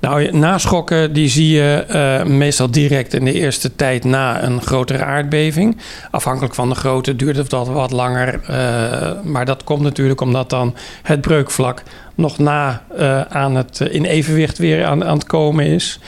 Nou, 0.00 0.32
naschokken 0.32 1.12
die 1.12 1.28
zie 1.28 1.50
je 1.50 1.84
uh, 1.90 2.30
meestal 2.36 2.70
direct 2.70 3.14
in 3.14 3.24
de 3.24 3.32
eerste 3.32 3.76
tijd 3.76 4.04
na 4.04 4.42
een 4.42 4.62
grotere 4.62 5.04
aardbeving. 5.04 5.76
Afhankelijk 6.10 6.54
van 6.54 6.68
de 6.68 6.74
grootte 6.74 7.16
duurt 7.16 7.36
het 7.36 7.50
wat, 7.50 7.68
wat 7.68 7.90
langer. 7.90 8.40
Uh, 8.50 9.22
maar 9.24 9.44
dat 9.44 9.64
komt 9.64 9.82
natuurlijk 9.82 10.20
omdat 10.20 10.50
dan 10.50 10.74
het 11.02 11.20
breukvlak 11.20 11.82
nog 12.14 12.38
na 12.38 12.82
uh, 12.98 13.20
aan 13.20 13.54
het 13.54 13.80
in 13.80 14.04
evenwicht 14.04 14.58
weer 14.58 14.84
aan, 14.84 15.04
aan 15.04 15.16
het 15.16 15.26
komen 15.26 15.66
is. 15.66 16.00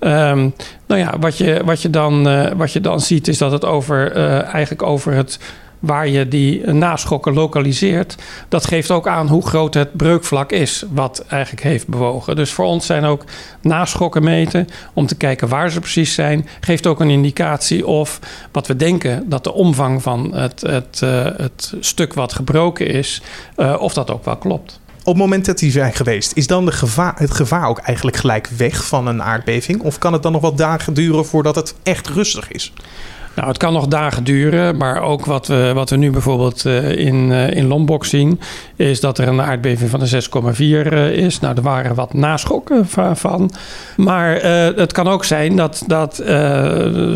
Um, 0.00 0.54
nou 0.86 1.00
ja, 1.00 1.14
wat 1.20 1.38
je, 1.38 1.60
wat, 1.64 1.82
je 1.82 1.90
dan, 1.90 2.22
wat 2.56 2.72
je 2.72 2.80
dan 2.80 3.00
ziet 3.00 3.28
is 3.28 3.38
dat 3.38 3.52
het 3.52 3.64
over, 3.64 4.12
eigenlijk 4.42 4.82
over 4.82 5.12
het 5.12 5.38
waar 5.78 6.08
je 6.08 6.28
die 6.28 6.66
naschokken 6.66 7.34
lokaliseert, 7.34 8.16
dat 8.48 8.66
geeft 8.66 8.90
ook 8.90 9.06
aan 9.06 9.28
hoe 9.28 9.46
groot 9.46 9.74
het 9.74 9.96
breukvlak 9.96 10.52
is, 10.52 10.84
wat 10.90 11.24
eigenlijk 11.28 11.62
heeft 11.62 11.88
bewogen. 11.88 12.36
Dus 12.36 12.52
voor 12.52 12.64
ons 12.64 12.86
zijn 12.86 13.04
ook 13.04 13.24
naschokken 13.60 14.24
meten 14.24 14.68
om 14.92 15.06
te 15.06 15.16
kijken 15.16 15.48
waar 15.48 15.70
ze 15.70 15.80
precies 15.80 16.14
zijn, 16.14 16.48
geeft 16.60 16.86
ook 16.86 17.00
een 17.00 17.10
indicatie 17.10 17.86
of 17.86 18.18
wat 18.52 18.66
we 18.66 18.76
denken 18.76 19.28
dat 19.28 19.44
de 19.44 19.52
omvang 19.52 20.02
van 20.02 20.34
het, 20.34 20.60
het, 20.60 21.00
uh, 21.04 21.24
het 21.36 21.74
stuk 21.80 22.14
wat 22.14 22.32
gebroken 22.32 22.86
is, 22.86 23.22
uh, 23.56 23.76
of 23.78 23.92
dat 23.94 24.10
ook 24.10 24.24
wel 24.24 24.36
klopt. 24.36 24.80
Op 24.98 25.14
het 25.14 25.22
moment 25.22 25.44
dat 25.44 25.58
die 25.58 25.70
zijn 25.70 25.92
geweest, 25.92 26.32
is 26.36 26.46
dan 26.46 26.72
gevaar, 26.72 27.14
het 27.16 27.30
gevaar 27.30 27.68
ook 27.68 27.78
eigenlijk 27.78 28.16
gelijk 28.16 28.46
weg 28.46 28.86
van 28.86 29.06
een 29.06 29.22
aardbeving? 29.22 29.80
Of 29.82 29.98
kan 29.98 30.12
het 30.12 30.22
dan 30.22 30.32
nog 30.32 30.40
wat 30.40 30.58
dagen 30.58 30.94
duren 30.94 31.26
voordat 31.26 31.54
het 31.54 31.74
echt 31.82 32.08
rustig 32.08 32.50
is? 32.50 32.72
Nou, 33.38 33.50
het 33.50 33.58
kan 33.58 33.72
nog 33.72 33.86
dagen 33.86 34.24
duren, 34.24 34.76
maar 34.76 35.02
ook 35.02 35.24
wat 35.24 35.46
we, 35.46 35.70
wat 35.74 35.90
we 35.90 35.96
nu 35.96 36.10
bijvoorbeeld 36.10 36.64
uh, 36.64 36.96
in, 36.96 37.30
uh, 37.30 37.50
in 37.50 37.66
Lombok 37.66 38.04
zien, 38.04 38.40
is 38.76 39.00
dat 39.00 39.18
er 39.18 39.28
een 39.28 39.42
aardbeving 39.42 39.90
van 39.90 40.00
de 40.00 40.22
6,4 40.56 40.58
uh, 40.58 41.10
is. 41.10 41.40
Nou, 41.40 41.56
er 41.56 41.62
waren 41.62 41.94
wat 41.94 42.14
naschokken 42.14 42.86
van. 43.16 43.50
Maar 43.96 44.42
het 44.76 44.92
kan 44.92 45.08
ook 45.08 45.24
zijn 45.24 45.56
dat, 45.56 45.84
dat 45.86 46.22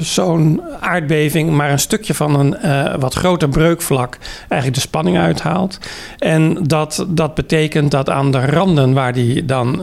zo'n 0.00 0.62
aardbeving 0.80 1.50
maar 1.50 1.70
een 1.70 1.78
stukje 1.78 2.14
van 2.14 2.40
een 2.40 2.56
wat 3.00 3.14
groter 3.14 3.48
breukvlak 3.48 4.18
eigenlijk 4.48 4.74
de 4.74 4.88
spanning 4.88 5.18
uithaalt. 5.18 5.78
En 6.18 6.58
dat, 6.62 7.06
dat 7.08 7.34
betekent 7.34 7.90
dat 7.90 8.10
aan 8.10 8.30
de 8.30 8.46
randen 8.46 8.92
waar 8.92 9.12
die 9.12 9.44
dan 9.44 9.82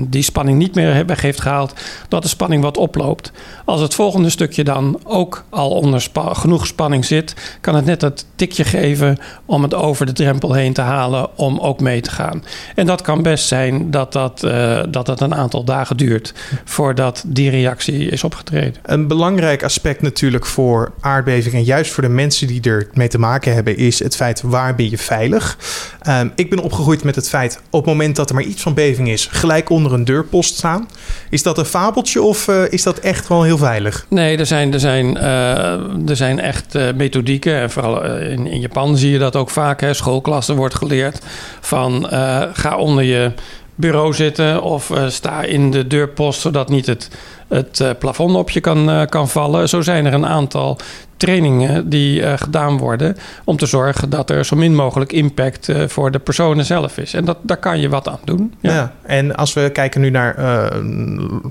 die 0.00 0.22
spanning 0.22 0.58
niet 0.58 0.74
meer 0.74 1.06
weg 1.06 1.20
heeft 1.20 1.40
gehaald, 1.40 1.72
dat 2.08 2.22
de 2.22 2.28
spanning 2.28 2.62
wat 2.62 2.76
oploopt. 2.76 3.32
Als 3.64 3.80
het 3.80 3.94
volgende 3.94 4.30
stukje 4.30 4.64
dan 4.64 5.00
ook 5.04 5.44
al 5.50 5.75
onder 5.76 6.08
genoeg 6.14 6.66
spanning 6.66 7.04
zit, 7.04 7.34
kan 7.60 7.74
het 7.74 7.84
net 7.84 8.00
dat 8.00 8.24
tikje 8.36 8.64
geven 8.64 9.18
om 9.44 9.62
het 9.62 9.74
over 9.74 10.06
de 10.06 10.12
drempel 10.12 10.52
heen 10.52 10.72
te 10.72 10.80
halen 10.80 11.38
om 11.38 11.58
ook 11.58 11.80
mee 11.80 12.00
te 12.00 12.10
gaan. 12.10 12.44
En 12.74 12.86
dat 12.86 13.02
kan 13.02 13.22
best 13.22 13.46
zijn 13.46 13.90
dat 13.90 14.12
dat, 14.12 14.42
uh, 14.44 14.82
dat, 14.88 15.06
dat 15.06 15.20
een 15.20 15.34
aantal 15.34 15.64
dagen 15.64 15.96
duurt 15.96 16.34
voordat 16.64 17.24
die 17.26 17.50
reactie 17.50 18.10
is 18.10 18.24
opgetreden. 18.24 18.74
Een 18.82 19.06
belangrijk 19.06 19.62
aspect 19.62 20.02
natuurlijk 20.02 20.46
voor 20.46 20.92
aardbevingen, 21.00 21.62
juist 21.62 21.90
voor 21.90 22.02
de 22.02 22.08
mensen 22.08 22.46
die 22.46 22.62
er 22.62 22.88
mee 22.92 23.08
te 23.08 23.18
maken 23.18 23.54
hebben, 23.54 23.76
is 23.76 23.98
het 23.98 24.16
feit 24.16 24.42
waar 24.42 24.74
ben 24.74 24.90
je 24.90 24.98
veilig. 24.98 25.58
Um, 26.08 26.32
ik 26.34 26.50
ben 26.50 26.58
opgegroeid 26.58 27.04
met 27.04 27.14
het 27.14 27.28
feit 27.28 27.60
op 27.70 27.80
het 27.80 27.90
moment 27.90 28.16
dat 28.16 28.28
er 28.28 28.34
maar 28.34 28.44
iets 28.44 28.62
van 28.62 28.74
beving 28.74 29.08
is, 29.08 29.28
gelijk 29.30 29.70
onder 29.70 29.92
een 29.92 30.04
deurpost 30.04 30.56
staan. 30.56 30.88
Is 31.30 31.42
dat 31.42 31.58
een 31.58 31.64
fabeltje 31.64 32.22
of 32.22 32.48
uh, 32.48 32.62
is 32.70 32.82
dat 32.82 32.98
echt 32.98 33.28
wel 33.28 33.42
heel 33.42 33.58
veilig? 33.58 34.06
Nee, 34.08 34.36
er 34.36 34.46
zijn, 34.46 34.72
er 34.72 34.80
zijn, 34.80 35.06
uh, 35.06 35.65
er 36.06 36.16
zijn 36.16 36.40
echt 36.40 36.74
uh, 36.74 36.82
methodieken. 36.94 37.54
En 37.54 37.70
vooral 37.70 38.04
in, 38.04 38.46
in, 38.46 38.60
Japan 38.60 38.96
zie 38.96 39.10
je 39.10 39.18
dat 39.18 39.36
ook 39.36 39.50
vaak. 39.50 39.80
Hè. 39.80 39.94
Schoolklassen 39.94 40.56
wordt 40.56 40.74
geleerd 40.74 41.24
van 41.60 42.06
ga 42.52 42.76
onder 42.76 43.04
je 43.04 43.32
bureau 43.74 44.14
zitten 44.14 44.62
of 44.62 44.92
sta 45.06 45.42
in 45.42 45.70
de 45.70 45.86
deurpost 45.86 46.40
zodat 46.40 46.68
niet 46.68 46.86
het 46.86 47.10
het 47.48 47.98
plafond 47.98 48.34
op 48.34 48.50
je 48.50 48.60
kan, 48.60 49.06
kan 49.08 49.28
vallen. 49.28 49.68
Zo 49.68 49.80
zijn 49.80 50.06
er 50.06 50.14
een 50.14 50.26
aantal 50.26 50.78
trainingen 51.16 51.88
die 51.88 52.38
gedaan 52.38 52.78
worden 52.78 53.16
om 53.44 53.56
te 53.56 53.66
zorgen 53.66 54.10
dat 54.10 54.30
er 54.30 54.44
zo 54.44 54.56
min 54.56 54.74
mogelijk 54.74 55.12
impact 55.12 55.72
voor 55.86 56.10
de 56.10 56.18
personen 56.18 56.64
zelf 56.64 56.98
is. 56.98 57.14
En 57.14 57.24
dat, 57.24 57.38
daar 57.42 57.56
kan 57.56 57.80
je 57.80 57.88
wat 57.88 58.08
aan 58.08 58.18
doen. 58.24 58.54
Ja, 58.60 58.72
ja 58.72 58.92
en 59.02 59.36
als 59.36 59.52
we 59.52 59.70
kijken 59.70 60.00
nu 60.00 60.10
naar, 60.10 60.34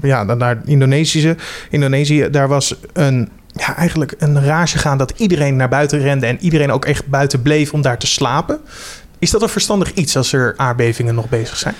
ja, 0.01 0.23
naar 0.23 0.61
Indonesische, 0.65 1.35
Indonesië, 1.69 2.29
daar 2.31 2.47
was 2.47 2.75
een 2.93 3.29
ja, 3.55 3.75
eigenlijk 3.75 4.15
een 4.17 4.43
rage 4.43 4.77
gaan 4.77 4.97
dat 4.97 5.13
iedereen 5.17 5.55
naar 5.55 5.69
buiten 5.69 5.99
rende 5.99 6.25
en 6.25 6.37
iedereen 6.39 6.71
ook 6.71 6.85
echt 6.85 7.07
buiten 7.07 7.41
bleef 7.41 7.73
om 7.73 7.81
daar 7.81 7.97
te 7.97 8.07
slapen. 8.07 8.59
Is 9.19 9.31
dat 9.31 9.41
een 9.41 9.49
verstandig 9.49 9.93
iets 9.93 10.17
als 10.17 10.33
er 10.33 10.53
aardbevingen 10.57 11.15
nog 11.15 11.29
bezig 11.29 11.57
zijn? 11.57 11.75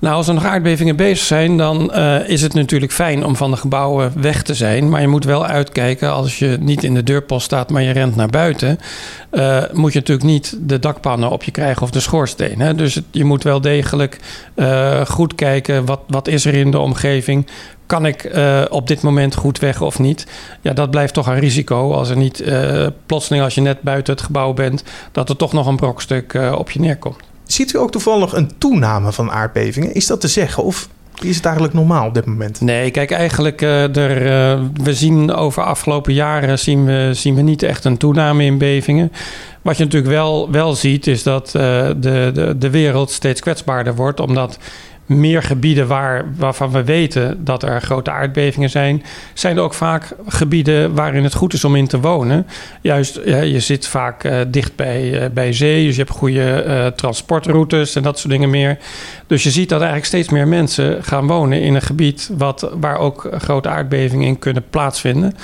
Nou, 0.00 0.14
als 0.14 0.28
er 0.28 0.34
nog 0.34 0.44
aardbevingen 0.44 0.96
bezig 0.96 1.26
zijn, 1.26 1.56
dan 1.56 1.92
uh, 1.94 2.28
is 2.28 2.42
het 2.42 2.54
natuurlijk 2.54 2.92
fijn 2.92 3.24
om 3.24 3.36
van 3.36 3.50
de 3.50 3.56
gebouwen 3.56 4.12
weg 4.16 4.42
te 4.42 4.54
zijn. 4.54 4.88
Maar 4.88 5.00
je 5.00 5.08
moet 5.08 5.24
wel 5.24 5.46
uitkijken 5.46 6.12
als 6.12 6.38
je 6.38 6.56
niet 6.60 6.84
in 6.84 6.94
de 6.94 7.02
deurpost 7.02 7.44
staat, 7.44 7.70
maar 7.70 7.82
je 7.82 7.90
rent 7.90 8.16
naar 8.16 8.28
buiten. 8.28 8.78
Uh, 9.32 9.62
moet 9.72 9.92
je 9.92 9.98
natuurlijk 9.98 10.28
niet 10.28 10.56
de 10.60 10.78
dakpannen 10.78 11.30
op 11.30 11.42
je 11.42 11.50
krijgen 11.50 11.82
of 11.82 11.90
de 11.90 12.00
schoorsteen. 12.00 12.60
Hè? 12.60 12.74
Dus 12.74 13.00
je 13.10 13.24
moet 13.24 13.42
wel 13.42 13.60
degelijk 13.60 14.18
uh, 14.54 15.00
goed 15.00 15.34
kijken 15.34 15.84
wat, 15.84 16.00
wat 16.06 16.28
is 16.28 16.44
er 16.44 16.54
in 16.54 16.70
de 16.70 16.78
omgeving. 16.78 17.46
Kan 17.90 18.06
ik 18.06 18.30
op 18.70 18.86
dit 18.86 19.02
moment 19.02 19.34
goed 19.34 19.58
weg 19.58 19.80
of 19.80 19.98
niet? 19.98 20.26
Ja, 20.60 20.72
dat 20.72 20.90
blijft 20.90 21.14
toch 21.14 21.26
een 21.26 21.38
risico. 21.38 21.92
Als 21.92 22.08
er 22.08 22.16
niet 22.16 22.44
plotseling, 23.06 23.44
als 23.44 23.54
je 23.54 23.60
net 23.60 23.82
buiten 23.82 24.14
het 24.14 24.22
gebouw 24.22 24.52
bent, 24.52 24.84
dat 25.12 25.28
er 25.28 25.36
toch 25.36 25.52
nog 25.52 25.66
een 25.66 25.76
brokstuk 25.76 26.38
op 26.56 26.70
je 26.70 26.80
neerkomt. 26.80 27.16
Ziet 27.44 27.74
u 27.74 27.78
ook 27.78 27.90
toevallig 27.90 28.32
een 28.32 28.50
toename 28.58 29.12
van 29.12 29.30
aardbevingen? 29.30 29.94
Is 29.94 30.06
dat 30.06 30.20
te 30.20 30.28
zeggen? 30.28 30.64
Of 30.64 30.88
is 31.22 31.36
het 31.36 31.44
eigenlijk 31.44 31.74
normaal 31.74 32.06
op 32.06 32.14
dit 32.14 32.24
moment? 32.24 32.60
Nee, 32.60 32.90
kijk, 32.90 33.10
eigenlijk, 33.10 33.62
uh, 33.62 33.96
er, 33.96 34.22
uh, 34.22 34.64
we 34.82 34.94
zien 34.94 35.32
over 35.32 35.62
afgelopen 35.62 36.12
jaren 36.12 36.58
zien 36.58 36.84
we, 36.84 37.10
zien 37.12 37.34
we 37.34 37.42
niet 37.42 37.62
echt 37.62 37.84
een 37.84 37.96
toename 37.96 38.44
in 38.44 38.58
bevingen. 38.58 39.12
Wat 39.62 39.76
je 39.76 39.84
natuurlijk 39.84 40.12
wel, 40.12 40.50
wel 40.50 40.74
ziet, 40.74 41.06
is 41.06 41.22
dat 41.22 41.46
uh, 41.46 41.62
de, 41.96 42.30
de, 42.34 42.54
de 42.58 42.70
wereld 42.70 43.10
steeds 43.10 43.40
kwetsbaarder 43.40 43.94
wordt, 43.94 44.20
omdat 44.20 44.58
meer 45.10 45.42
gebieden 45.42 45.86
waar, 45.86 46.24
waarvan 46.36 46.70
we 46.70 46.84
weten 46.84 47.44
dat 47.44 47.62
er 47.62 47.82
grote 47.82 48.10
aardbevingen 48.10 48.70
zijn, 48.70 49.02
zijn 49.34 49.56
er 49.56 49.62
ook 49.62 49.74
vaak 49.74 50.14
gebieden 50.26 50.94
waarin 50.94 51.24
het 51.24 51.34
goed 51.34 51.52
is 51.52 51.64
om 51.64 51.76
in 51.76 51.86
te 51.86 52.00
wonen. 52.00 52.46
Juist, 52.80 53.20
ja, 53.24 53.40
je 53.40 53.60
zit 53.60 53.86
vaak 53.86 54.24
uh, 54.24 54.38
dicht 54.48 54.76
bij, 54.76 55.22
uh, 55.22 55.28
bij 55.32 55.52
zee, 55.52 55.86
dus 55.86 55.96
je 55.96 56.02
hebt 56.02 56.16
goede 56.16 56.64
uh, 56.66 56.86
transportroutes 56.86 57.96
en 57.96 58.02
dat 58.02 58.18
soort 58.18 58.32
dingen 58.32 58.50
meer. 58.50 58.78
Dus 59.26 59.42
je 59.42 59.50
ziet 59.50 59.68
dat 59.68 59.78
eigenlijk 59.78 60.08
steeds 60.08 60.28
meer 60.28 60.48
mensen 60.48 61.04
gaan 61.04 61.26
wonen 61.26 61.60
in 61.60 61.74
een 61.74 61.82
gebied 61.82 62.30
wat, 62.36 62.70
waar 62.80 62.98
ook 62.98 63.28
grote 63.38 63.68
aardbevingen 63.68 64.26
in 64.26 64.38
kunnen 64.38 64.64
plaatsvinden. 64.70 65.34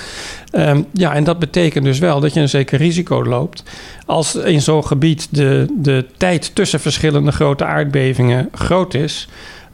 Um, 0.51 0.85
ja, 0.93 1.13
en 1.13 1.23
dat 1.23 1.39
betekent 1.39 1.85
dus 1.85 1.99
wel 1.99 2.19
dat 2.19 2.33
je 2.33 2.39
een 2.39 2.49
zeker 2.49 2.77
risico 2.77 3.23
loopt. 3.23 3.63
Als 4.05 4.35
in 4.35 4.61
zo'n 4.61 4.85
gebied 4.85 5.27
de, 5.31 5.65
de 5.77 6.05
tijd 6.17 6.55
tussen 6.55 6.79
verschillende 6.79 7.31
grote 7.31 7.65
aardbevingen 7.65 8.49
groot 8.51 8.93
is, 8.93 9.27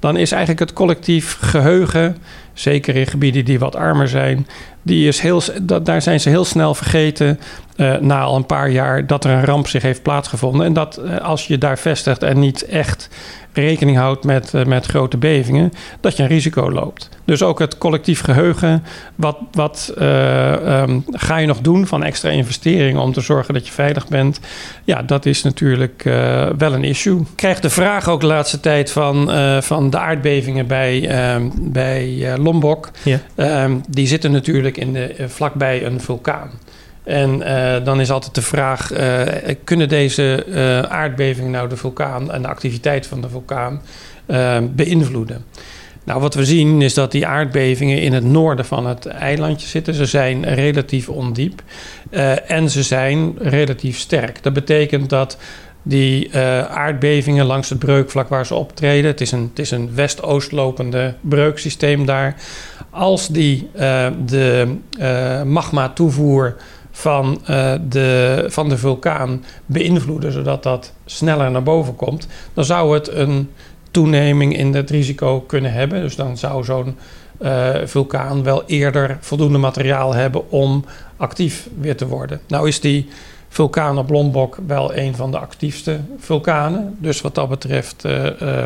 dan 0.04 0.18
is 0.18 0.32
eigenlijk 0.32 0.60
het 0.60 0.74
collectief 0.74 1.38
geheugen, 1.42 2.18
zeker 2.54 2.96
in 2.96 3.08
gebieden 3.08 3.46
die 3.46 3.60
wat 3.60 3.76
armer 3.76 4.08
zijn, 4.08 4.48
die 4.84 5.08
is 5.08 5.20
heel, 5.20 5.42
daar 5.84 6.02
zijn 6.02 6.20
ze 6.20 6.30
heel 6.30 6.46
snel 6.46 6.76
vergeten 6.76 7.40
uh, 7.78 7.96
na 7.98 8.22
al 8.22 8.36
een 8.36 8.46
paar 8.46 8.70
jaar 8.70 9.08
dat 9.08 9.24
er 9.24 9.32
een 9.32 9.46
ramp 9.46 9.68
zich 9.68 9.82
heeft 9.82 10.02
plaatsgevonden. 10.02 10.66
En 10.66 10.74
dat 10.74 11.00
uh, 11.06 11.18
als 11.18 11.48
je 11.48 11.58
daar 11.58 11.78
vestigt 11.78 12.24
en 12.24 12.40
niet 12.40 12.66
echt 12.66 13.10
rekening 13.54 13.98
houdt 13.98 14.24
met, 14.24 14.52
uh, 14.56 14.66
met 14.66 14.86
grote 14.86 15.18
bevingen, 15.18 15.74
dat 16.00 16.18
je 16.18 16.24
een 16.24 16.30
risico 16.30 16.72
loopt. 16.72 17.10
Dus 17.26 17.44
ook 17.44 17.60
het 17.60 17.78
collectief 17.78 18.22
geheugen, 18.22 18.84
wat, 19.16 19.38
wat 19.52 19.94
um, 20.02 21.06
ga 21.12 21.38
je 21.38 21.48
nog 21.48 21.60
doen 21.60 21.88
van 21.88 22.04
extra 22.04 22.30
investeringen 22.30 23.02
om 23.02 23.14
te 23.14 23.22
zorgen 23.22 23.54
dat 23.54 23.68
je 23.68 23.74
veilig 23.74 24.08
bent? 24.08 24.40
Ja, 24.84 25.02
dat 25.02 25.26
is 25.26 25.44
natuurlijk 25.44 26.04
wel 26.58 26.74
een 26.74 26.84
issue. 26.84 27.20
Ik 27.20 27.28
krijg 27.36 27.60
de 27.60 27.70
vraag 27.70 28.08
ook 28.08 28.20
de 28.22 28.28
laatste 28.28 28.60
tijd 28.60 28.92
van, 28.92 29.32
van 29.62 29.90
de 29.90 29.98
aardbevingen 29.98 30.68
bij, 30.68 31.08
ehm, 31.08 31.50
bij 31.56 32.34
Lombok. 32.38 32.90
Ja. 33.04 33.20
Um, 33.64 33.82
die 33.90 34.08
zitten 34.08 34.32
natuurlijk 34.32 34.73
in 34.78 34.94
de, 34.94 35.16
vlakbij 35.28 35.86
een 35.86 36.02
vulkaan. 36.02 36.50
En 37.04 37.40
uh, 37.40 37.86
dan 37.86 38.02
is 38.02 38.12
altijd 38.12 38.36
de 38.36 38.42
vraag: 38.42 38.92
uh, 38.92 39.22
kunnen 39.64 39.90
deze 39.90 40.46
aardbevingen 40.90 41.52
nou 41.52 41.70
de 41.70 41.78
vulkaan 41.78 42.32
en 42.32 42.42
de 42.42 42.48
activiteit 42.48 43.08
van 43.08 43.22
de 43.22 43.30
vulkaan 43.30 43.82
beïnvloeden? 44.76 45.46
Nou, 46.06 46.22
wat 46.22 46.34
we 46.34 46.46
zien 46.46 46.82
is 46.82 46.94
dat 46.94 47.12
die 47.12 47.28
aardbevingen 47.28 48.02
in 48.02 48.14
het 48.14 48.24
noorden 48.24 48.66
van 48.66 48.88
het 48.88 49.06
eilandje 49.06 49.68
zitten. 49.68 49.94
Ze 49.94 50.06
zijn 50.06 50.54
relatief 50.54 51.10
ondiep 51.10 51.62
en 52.48 52.70
ze 52.70 52.84
zijn 52.84 53.34
relatief 53.38 53.98
sterk. 53.98 54.44
Dat 54.44 54.54
betekent 54.54 55.10
dat 55.10 55.38
die 55.84 56.38
aardbevingen 56.68 57.46
langs 57.46 57.70
het 57.70 57.80
breukvlak 57.80 58.30
waar 58.30 58.46
ze 58.46 58.56
optreden, 58.56 59.12
het 59.12 59.22
is 59.22 59.32
een, 59.32 59.48
het 59.50 59.60
is 59.60 59.72
een 59.72 59.96
west-oost 59.96 60.52
lopende 60.52 61.14
breuksysteem 61.22 62.06
daar. 62.06 62.36
Als 62.94 63.28
die 63.28 63.70
de 64.26 64.78
magma 65.46 65.90
toevoer 65.90 66.56
van, 66.94 67.42
uh, 67.50 67.74
de, 67.90 68.46
van 68.48 68.70
de 68.70 68.78
vulkaan 68.78 69.44
beïnvloeden, 69.66 70.32
zodat 70.32 70.64
dat 70.64 70.94
sneller 71.06 71.52
naar 71.52 71.64
boven 71.64 71.96
komt, 71.96 72.28
dan 72.54 72.66
zou 72.66 72.94
het 72.94 73.12
een 73.12 73.50
toeneming 73.92 74.58
in 74.58 74.74
het 74.74 74.90
risico 74.90 75.42
kunnen 75.42 75.74
hebben. 75.74 76.02
Dus 76.02 76.16
dan 76.16 76.38
zou 76.38 76.64
zo'n 76.64 76.98
uh, 77.42 77.70
vulkaan 77.84 78.44
wel 78.44 78.64
eerder 78.66 79.18
voldoende 79.20 79.58
materiaal 79.58 80.14
hebben 80.14 80.52
om 80.52 80.86
actief 81.18 81.70
weer 81.80 81.98
te 81.98 82.08
worden. 82.08 82.42
Nou 82.48 82.68
is 82.68 82.80
die 82.80 83.08
vulkaan 83.50 83.98
op 83.98 84.10
Lombok 84.10 84.58
wel 84.68 84.96
een 84.96 85.16
van 85.16 85.32
de 85.32 85.38
actiefste 85.40 86.00
vulkanen. 86.18 86.96
Dus 87.00 87.22
wat 87.22 87.36
dat 87.36 87.50
betreft 87.50 88.06
uh, 88.06 88.64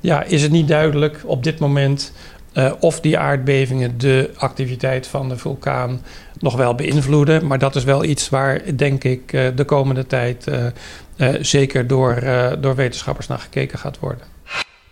ja, 0.00 0.22
is 0.22 0.42
het 0.42 0.52
niet 0.52 0.68
duidelijk 0.68 1.22
op 1.24 1.42
dit 1.42 1.58
moment 1.58 2.12
uh, 2.56 2.72
of 2.80 3.00
die 3.00 3.18
aardbevingen 3.18 3.98
de 3.98 4.30
activiteit 4.36 5.06
van 5.06 5.28
de 5.28 5.36
vulkaan 5.36 6.00
nog 6.38 6.56
wel 6.56 6.74
beïnvloeden. 6.74 7.46
Maar 7.46 7.58
dat 7.58 7.76
is 7.76 7.84
wel 7.84 8.04
iets 8.04 8.28
waar, 8.28 8.76
denk 8.76 9.04
ik, 9.04 9.32
uh, 9.32 9.48
de 9.54 9.64
komende 9.64 10.06
tijd 10.06 10.46
uh, 10.48 11.34
zeker 11.40 11.86
door, 11.86 12.22
door 12.60 12.74
wetenschappers 12.74 13.26
naar 13.26 13.38
gekeken 13.38 13.78
gaat 13.78 13.98
worden. 13.98 14.35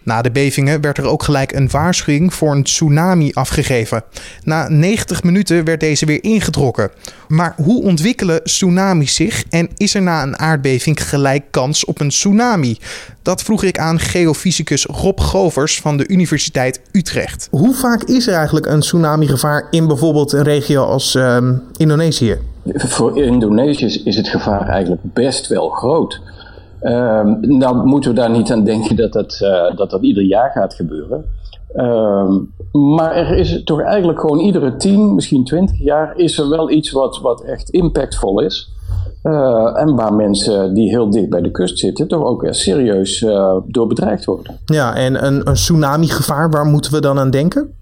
Na 0.04 0.22
de 0.22 0.30
bevingen 0.30 0.80
werd 0.80 0.98
er 0.98 1.06
ook 1.06 1.22
gelijk 1.22 1.52
een 1.52 1.70
waarschuwing 1.70 2.34
voor 2.34 2.52
een 2.52 2.62
tsunami 2.62 3.32
afgegeven. 3.32 4.02
Na 4.42 4.68
90 4.68 5.22
minuten 5.22 5.64
werd 5.64 5.80
deze 5.80 6.06
weer 6.06 6.24
ingetrokken. 6.24 6.90
Maar 7.28 7.54
hoe 7.56 7.82
ontwikkelen 7.82 8.44
tsunamis 8.44 9.14
zich 9.14 9.44
en 9.50 9.68
is 9.76 9.94
er 9.94 10.02
na 10.02 10.22
een 10.22 10.38
aardbeving 10.38 11.08
gelijk 11.08 11.44
kans 11.50 11.84
op 11.84 12.00
een 12.00 12.08
tsunami? 12.08 12.78
Dat 13.22 13.42
vroeg 13.42 13.62
ik 13.62 13.78
aan 13.78 14.00
geofysicus 14.00 14.84
Rob 14.84 15.20
Govers 15.20 15.80
van 15.80 15.96
de 15.96 16.08
Universiteit 16.08 16.80
Utrecht. 16.92 17.48
Hoe 17.50 17.74
vaak 17.74 18.02
is 18.02 18.26
er 18.26 18.34
eigenlijk 18.34 18.66
een 18.66 18.80
tsunami-gevaar 18.80 19.66
in 19.70 19.86
bijvoorbeeld 19.86 20.32
een 20.32 20.42
regio 20.42 20.84
als 20.84 21.14
uh, 21.14 21.38
Indonesië? 21.76 22.38
Voor 22.74 23.22
Indonesië 23.22 24.02
is 24.04 24.16
het 24.16 24.28
gevaar 24.28 24.68
eigenlijk 24.68 25.02
best 25.02 25.46
wel 25.46 25.68
groot. 25.68 26.20
Um, 26.84 27.38
nou 27.40 27.86
moeten 27.86 28.10
we 28.10 28.16
daar 28.16 28.30
niet 28.30 28.52
aan 28.52 28.64
denken 28.64 28.96
dat 28.96 29.12
dat, 29.12 29.40
uh, 29.42 29.76
dat, 29.76 29.90
dat 29.90 30.02
ieder 30.02 30.22
jaar 30.22 30.50
gaat 30.50 30.74
gebeuren. 30.74 31.24
Um, 31.76 32.52
maar 32.72 33.14
er 33.14 33.36
is 33.36 33.62
toch 33.64 33.80
eigenlijk 33.80 34.20
gewoon 34.20 34.38
iedere 34.38 34.76
10, 34.76 35.14
misschien 35.14 35.44
20 35.44 35.78
jaar 35.78 36.16
is 36.16 36.38
er 36.38 36.48
wel 36.48 36.70
iets 36.70 36.90
wat, 36.90 37.20
wat 37.20 37.42
echt 37.42 37.70
impactvol 37.70 38.40
is. 38.40 38.72
Uh, 39.22 39.80
en 39.80 39.94
waar 39.94 40.14
mensen 40.14 40.74
die 40.74 40.88
heel 40.88 41.10
dicht 41.10 41.28
bij 41.28 41.40
de 41.40 41.50
kust 41.50 41.78
zitten 41.78 42.08
toch 42.08 42.24
ook 42.24 42.46
serieus 42.50 43.20
uh, 43.20 43.56
door 43.66 43.86
bedreigd 43.86 44.24
worden. 44.24 44.58
Ja, 44.64 44.94
en 44.94 45.26
een, 45.26 45.48
een 45.48 45.54
tsunami-gevaar, 45.54 46.50
waar 46.50 46.64
moeten 46.64 46.92
we 46.92 47.00
dan 47.00 47.18
aan 47.18 47.30
denken? 47.30 47.74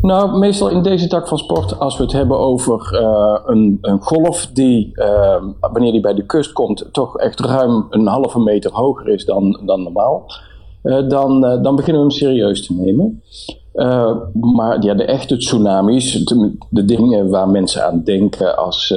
Nou, 0.00 0.38
meestal 0.38 0.68
in 0.68 0.82
deze 0.82 1.08
tak 1.08 1.28
van 1.28 1.38
sport, 1.38 1.78
als 1.78 1.96
we 1.96 2.02
het 2.02 2.12
hebben 2.12 2.38
over 2.38 2.88
uh, 2.92 3.38
een, 3.44 3.78
een, 3.80 4.00
golf 4.02 4.46
die, 4.52 4.92
uh, 4.94 5.42
wanneer 5.60 5.92
die 5.92 6.00
bij 6.00 6.14
de 6.14 6.26
kust 6.26 6.52
komt, 6.52 6.88
toch 6.92 7.18
echt 7.18 7.40
ruim 7.40 7.86
een 7.90 8.06
halve 8.06 8.40
meter 8.40 8.72
hoger 8.72 9.08
is 9.08 9.24
dan, 9.24 9.60
dan 9.64 9.82
normaal, 9.82 10.26
uh, 10.82 11.08
dan, 11.08 11.40
dan 11.40 11.76
beginnen 11.76 12.02
we 12.02 12.08
hem 12.08 12.10
serieus 12.18 12.66
te 12.66 12.74
nemen. 12.74 13.22
maar 14.54 14.82
ja, 14.82 14.94
de 14.94 15.04
echte 15.04 15.36
tsunamis, 15.36 16.12
de, 16.12 16.56
de, 16.70 16.84
dingen 16.84 17.30
waar 17.30 17.48
mensen 17.48 17.86
aan 17.86 18.02
denken, 18.04 18.56
als 18.56 18.94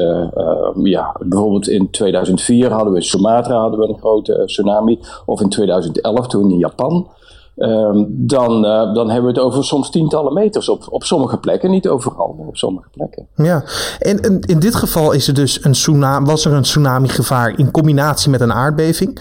ja, 0.83 1.15
bijvoorbeeld 1.19 1.67
in 1.69 1.89
2004 1.91 2.71
hadden 2.71 2.91
we 2.91 2.99
in 2.99 3.05
Sumatra 3.05 3.59
hadden 3.59 3.79
we 3.79 3.87
een 3.87 3.99
grote 3.99 4.43
tsunami, 4.45 4.99
of 5.25 5.41
in 5.41 5.49
2011 5.49 6.27
toen 6.27 6.51
in 6.51 6.57
Japan. 6.57 7.07
Um, 7.59 8.07
dan, 8.09 8.65
uh, 8.65 8.93
dan 8.93 9.09
hebben 9.09 9.33
we 9.33 9.39
het 9.39 9.47
over 9.47 9.63
soms 9.63 9.89
tientallen 9.89 10.33
meters 10.33 10.69
op, 10.69 10.87
op 10.89 11.03
sommige 11.03 11.37
plekken. 11.37 11.71
Niet 11.71 11.87
overal, 11.87 12.35
maar 12.37 12.47
op 12.47 12.57
sommige 12.57 12.87
plekken. 12.91 13.27
Ja, 13.35 13.63
en, 13.99 14.19
en 14.19 14.39
in 14.39 14.59
dit 14.59 14.75
geval 14.75 15.11
is 15.11 15.27
er 15.27 15.33
dus 15.33 15.63
een 15.63 15.71
tsunami, 15.71 16.25
was 16.25 16.45
er 16.45 16.53
een 16.53 16.61
tsunami-gevaar 16.61 17.59
in 17.59 17.71
combinatie 17.71 18.29
met 18.29 18.41
een 18.41 18.53
aardbeving. 18.53 19.19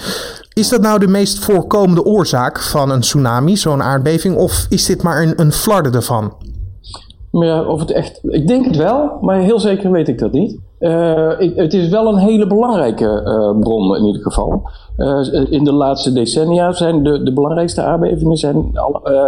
Is 0.53 0.69
dat 0.69 0.81
nou 0.81 0.99
de 0.99 1.07
meest 1.07 1.39
voorkomende 1.39 2.05
oorzaak 2.05 2.61
van 2.61 2.91
een 2.91 3.01
tsunami, 3.01 3.57
zo'n 3.57 3.83
aardbeving? 3.83 4.37
Of 4.37 4.67
is 4.69 4.87
dit 4.87 5.03
maar 5.03 5.23
een, 5.23 5.41
een 5.41 5.53
flarde 5.53 5.91
ervan? 5.91 6.33
Ja, 7.31 7.63
of 7.63 7.81
het 7.81 7.91
echt, 7.91 8.21
ik 8.23 8.47
denk 8.47 8.65
het 8.65 8.77
wel, 8.77 9.19
maar 9.21 9.39
heel 9.39 9.61
zeker 9.61 9.91
weet 9.91 10.09
ik 10.09 10.19
dat 10.19 10.33
niet. 10.33 10.59
Uh, 10.81 11.33
het 11.55 11.75
is 11.75 11.89
wel 11.89 12.09
een 12.09 12.19
hele 12.19 12.47
belangrijke 12.47 13.05
uh, 13.05 13.61
bron 13.61 13.97
in 13.97 14.05
ieder 14.05 14.23
geval. 14.23 14.71
Uh, 14.97 15.51
in 15.51 15.65
de 15.65 15.73
laatste 15.73 16.13
decennia 16.13 16.73
zijn 16.73 17.03
de, 17.03 17.23
de 17.23 17.33
belangrijkste 17.33 17.83
aardbevingen 17.83 18.37
zijn, 18.37 18.71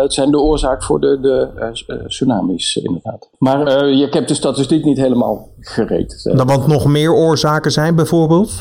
zijn 0.06 0.30
de 0.30 0.40
oorzaak 0.40 0.82
voor 0.82 1.00
de, 1.00 1.18
de 1.20 2.04
tsunamis, 2.06 2.76
inderdaad. 2.76 3.28
Maar 3.38 3.88
ik 3.88 4.14
heb 4.14 4.26
de 4.26 4.34
statistiek 4.34 4.84
niet 4.84 4.98
helemaal 4.98 5.48
gereed. 5.60 6.30
Dan 6.36 6.46
want 6.46 6.66
nog 6.66 6.86
meer 6.86 7.14
oorzaken 7.14 7.70
zijn 7.70 7.94
bijvoorbeeld? 7.94 8.52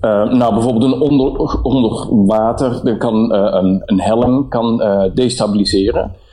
nou, 0.00 0.54
bijvoorbeeld 0.54 0.92
een 0.92 1.00
onder, 1.00 1.62
onder 1.62 2.08
water, 2.26 2.96
kan, 2.96 3.32
een, 3.32 3.82
een 3.84 4.00
helm 4.00 4.48
kan 4.48 4.82
destabiliseren. 5.14 6.04
Uh, 6.04 6.25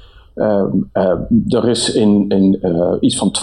er 1.47 1.69
is 1.69 1.93
in, 1.93 2.29
in 2.29 2.59
uh, 2.61 2.93
iets 2.99 3.17
van 3.17 3.35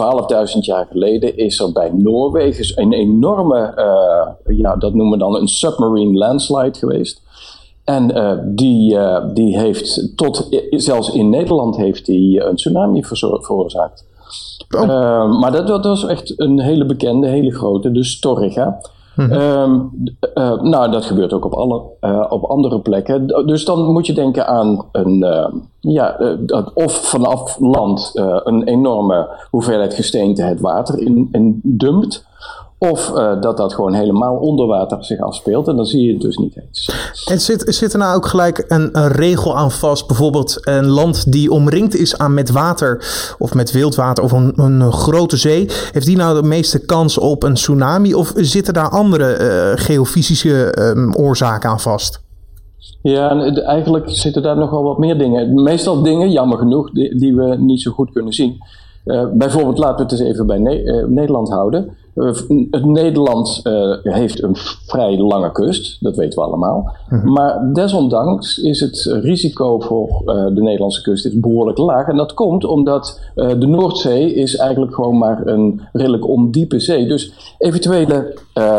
12.000 0.55 0.59
jaar 0.61 0.87
geleden 0.91 1.37
is 1.37 1.61
er 1.61 1.73
bij 1.73 1.91
Noorwegen 1.95 2.83
een 2.83 2.93
enorme, 2.93 3.75
ja, 4.47 4.77
dat 4.77 4.95
noemen 4.95 5.19
we 5.19 5.25
dan 5.25 5.37
een 5.37 5.49
submarine 5.49 6.19
landslide 6.19 6.79
geweest. 6.79 7.23
En 7.85 8.07
die, 8.55 8.99
die 9.33 9.59
heeft 9.59 10.17
tot, 10.17 10.49
zelfs 10.71 11.13
in 11.13 11.29
Nederland 11.29 11.77
heeft 11.77 12.07
die 12.07 12.45
een 12.45 12.57
tsunami 12.57 13.05
veroorzaakt. 13.05 14.05
Oh. 14.77 15.41
maar 15.41 15.53
dat, 15.53 15.67
dat, 15.67 15.85
was 15.85 16.07
echt 16.07 16.41
een 16.41 16.61
hele 16.61 16.87
bekende, 16.87 17.29
hele 17.29 17.55
grote, 17.55 17.93
de 17.93 18.05
Storriga. 18.05 18.81
Mm 19.17 19.91
nou, 20.63 20.91
dat 20.91 21.05
gebeurt 21.05 21.33
ook 21.33 21.45
op, 21.45 21.53
alle, 21.53 21.83
uh, 22.01 22.27
op 22.29 22.45
andere 22.45 22.81
plekken. 22.81 23.27
Dus 23.27 23.65
dan 23.65 23.93
moet 23.93 24.07
je 24.07 24.13
denken 24.13 24.47
aan 24.47 24.85
een, 24.93 25.25
uh, 25.25 25.47
ja, 25.81 26.37
of 26.75 26.93
vanaf 26.93 27.59
land 27.59 28.11
een 28.45 28.63
enorme 28.63 29.29
hoeveelheid 29.51 29.95
gesteente 29.95 30.43
het 30.43 30.61
water 30.61 30.99
in, 30.99 31.29
in 31.33 31.61
dumpt. 31.63 32.29
Of 32.83 33.11
uh, 33.15 33.41
dat 33.41 33.57
dat 33.57 33.75
gewoon 33.75 33.95
helemaal 33.95 34.37
onder 34.37 34.67
water 34.67 35.05
zich 35.05 35.21
afspeelt. 35.21 35.69
En 35.69 35.77
dan 35.77 35.85
zie 35.85 36.07
je 36.07 36.13
het 36.13 36.21
dus 36.21 36.37
niet 36.37 36.57
eens. 36.57 36.91
En 37.31 37.41
zit, 37.41 37.75
zit 37.75 37.93
er 37.93 37.99
nou 37.99 38.17
ook 38.17 38.27
gelijk 38.27 38.65
een, 38.69 38.89
een, 38.99 39.09
regel 39.09 39.57
aan 39.57 39.71
vast? 39.71 40.07
Bijvoorbeeld 40.07 40.59
een 40.61 40.87
land 40.87 41.33
die 41.33 41.51
omringd 41.51 41.97
is 41.97 42.19
aan 42.19 42.35
met 42.35 42.51
water 42.51 43.05
of 43.39 43.55
met 43.55 43.73
wildwater 43.73 44.25
of 44.25 44.33
een, 44.33 44.53
een 44.57 44.93
grote 44.93 45.37
zee. 45.37 45.67
Heeft 45.93 46.07
die 46.07 46.17
nou 46.17 46.41
de 46.41 46.47
meeste 46.47 46.85
kans 46.85 47.19
op 47.19 47.43
een 47.43 47.55
tsunami? 47.55 48.15
Of 48.15 48.33
zitten 48.37 48.75
daar 48.75 48.89
andere 48.89 49.39
uh, 49.41 49.85
geofysische 49.85 50.75
um, 50.79 51.15
oorzaken 51.15 51.71
aan 51.71 51.81
vast? 51.81 52.23
Ja, 53.03 53.55
eigenlijk 53.55 54.11
zitten 54.11 54.43
daar 54.43 54.57
nog 54.57 54.71
wel 54.71 54.83
wat 54.83 54.99
meer 54.99 55.19
dingen. 55.19 55.63
Meestal 55.63 56.03
dingen, 56.03 56.31
jammer 56.31 56.59
genoeg, 56.59 56.91
die, 56.91 57.19
die 57.19 57.37
we 57.37 57.57
niet 57.59 57.83
zo 57.83 57.91
goed 57.91 58.13
kunnen 58.13 58.33
zien. 58.33 58.57
Uh, 59.05 59.25
bijvoorbeeld, 59.33 59.79
laten 59.79 59.97
we 59.97 60.03
het 60.03 60.13
eens 60.13 60.31
even 60.31 60.47
bij 60.47 60.59
ne 60.59 61.07
Nederland 61.09 61.49
houden. 61.49 61.97
Uh, 62.15 62.83
Nederland 62.83 63.61
uh, 63.65 63.97
heeft 64.03 64.43
een 64.43 64.57
vrij 64.87 65.19
lange 65.19 65.53
kust, 65.53 65.97
dat 66.01 66.17
weten 66.17 66.39
we 66.39 66.45
allemaal. 66.45 66.97
Mm-hmm. 67.09 67.33
Maar 67.33 67.73
desondanks 67.73 68.59
is 68.59 68.81
het 68.81 69.19
risico 69.23 69.81
voor 69.81 70.09
uh, 70.09 70.45
de 70.55 70.63
Nederlandse 70.63 71.03
kust 71.03 71.27
is 71.27 71.41
behoorlijk 71.41 71.79
laag. 71.79 72.09
En 72.09 72.17
dat 72.17 72.35
komt 72.35 72.65
omdat 72.65 73.21
de 73.35 73.67
Noordzee 73.67 74.35
is 74.35 74.57
eigenlijk 74.57 74.95
gewoon 74.95 75.19
maar 75.19 75.47
een 75.47 75.81
redelijk 75.93 76.29
ondiepe 76.29 76.81
zee. 76.81 77.07
Dus 77.07 77.55
eventuele 77.59 78.35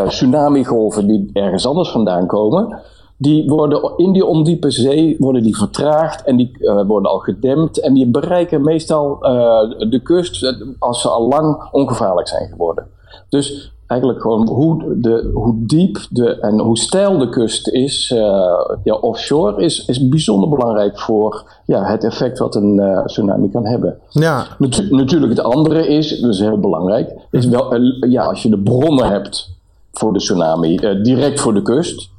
tsunamigolven 0.06 1.06
die 1.06 1.30
ergens 1.32 1.66
anders 1.66 1.90
vandaan 1.90 2.26
komen, 2.26 2.80
die 3.22 3.48
worden 3.48 3.92
in 3.96 4.12
die 4.12 4.26
ondiepe 4.26 4.70
zee 4.70 5.16
worden 5.18 5.42
die 5.42 5.56
vertraagd 5.56 6.24
en 6.24 6.36
die 6.36 6.58
uh, 6.58 6.86
worden 6.86 7.10
al 7.10 7.18
gedempt 7.18 7.80
en 7.80 7.94
die 7.94 8.10
bereiken 8.10 8.62
meestal 8.62 9.18
uh, 9.20 9.90
de 9.90 10.00
kust 10.02 10.56
als 10.78 11.00
ze 11.00 11.08
al 11.08 11.28
lang 11.28 11.68
ongevaarlijk 11.70 12.28
zijn 12.28 12.48
geworden. 12.48 12.86
Dus 13.32 13.72
eigenlijk 13.86 14.20
gewoon 14.20 14.48
hoe, 14.48 15.00
de, 15.00 15.30
hoe 15.34 15.54
diep 15.56 15.98
de, 16.10 16.40
en 16.40 16.58
hoe 16.58 16.78
steil 16.78 17.18
de 17.18 17.28
kust 17.28 17.68
is, 17.68 18.10
uh, 18.14 18.20
ja, 18.84 18.94
offshore, 18.94 19.62
is, 19.62 19.86
is 19.86 20.08
bijzonder 20.08 20.48
belangrijk 20.48 21.00
voor 21.00 21.44
ja, 21.66 21.84
het 21.84 22.04
effect 22.04 22.38
wat 22.38 22.54
een 22.54 22.76
uh, 22.76 23.04
tsunami 23.04 23.50
kan 23.50 23.66
hebben. 23.66 23.98
Ja. 24.08 24.46
natuurlijk, 24.90 25.36
het 25.36 25.42
andere 25.42 25.88
is, 25.88 26.20
dat 26.20 26.30
is 26.30 26.38
heel 26.40 26.58
belangrijk, 26.58 27.14
is 27.30 27.46
wel, 27.46 27.76
uh, 27.76 28.10
ja, 28.10 28.24
als 28.24 28.42
je 28.42 28.48
de 28.48 28.58
bronnen 28.58 29.08
hebt 29.08 29.50
voor 29.92 30.12
de 30.12 30.18
tsunami, 30.18 30.76
direct 31.02 31.40
voor 31.40 31.54
de 31.54 31.62
kust, 31.62 32.10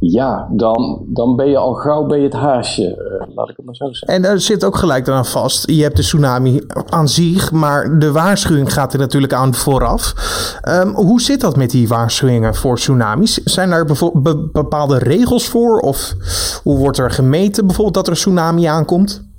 ja, 0.00 0.48
dan, 0.50 1.04
dan 1.06 1.36
ben 1.36 1.48
je 1.48 1.56
al 1.56 1.72
gauw 1.72 2.06
bij 2.06 2.20
het 2.20 2.32
haasje, 2.32 2.82
uh, 2.82 3.34
laat 3.34 3.48
ik 3.48 3.56
het 3.56 3.66
maar 3.66 3.74
zo 3.74 3.92
zeggen. 3.92 4.08
En 4.08 4.24
er 4.24 4.40
zit 4.40 4.64
ook 4.64 4.76
gelijk 4.76 5.08
aan 5.08 5.26
vast, 5.26 5.70
je 5.70 5.82
hebt 5.82 5.96
de 5.96 6.02
tsunami 6.02 6.60
aan 6.88 7.08
zich, 7.08 7.52
maar 7.52 7.98
de 7.98 8.12
waarschuwing 8.12 8.72
gaat 8.72 8.92
er 8.92 8.98
natuurlijk 8.98 9.32
aan 9.32 9.54
vooraf. 9.54 10.14
Um, 10.68 10.94
hoe 10.94 11.20
zit 11.20 11.40
dat 11.40 11.56
met 11.56 11.70
die 11.70 11.88
waarschuwingen 11.88 12.54
voor 12.54 12.76
tsunamis? 12.76 13.42
Zijn 13.44 13.70
daar 13.70 13.84
be 14.12 14.48
bepaalde 14.52 14.98
regels 14.98 15.48
voor? 15.48 15.78
Of 15.78 16.14
hoe 16.62 16.78
wordt 16.78 16.98
er 16.98 17.10
gemeten 17.10 17.66
bijvoorbeeld 17.66 17.94
dat 17.94 18.06
er 18.06 18.12
een 18.12 18.18
tsunami 18.18 18.64
aankomt? 18.64 19.30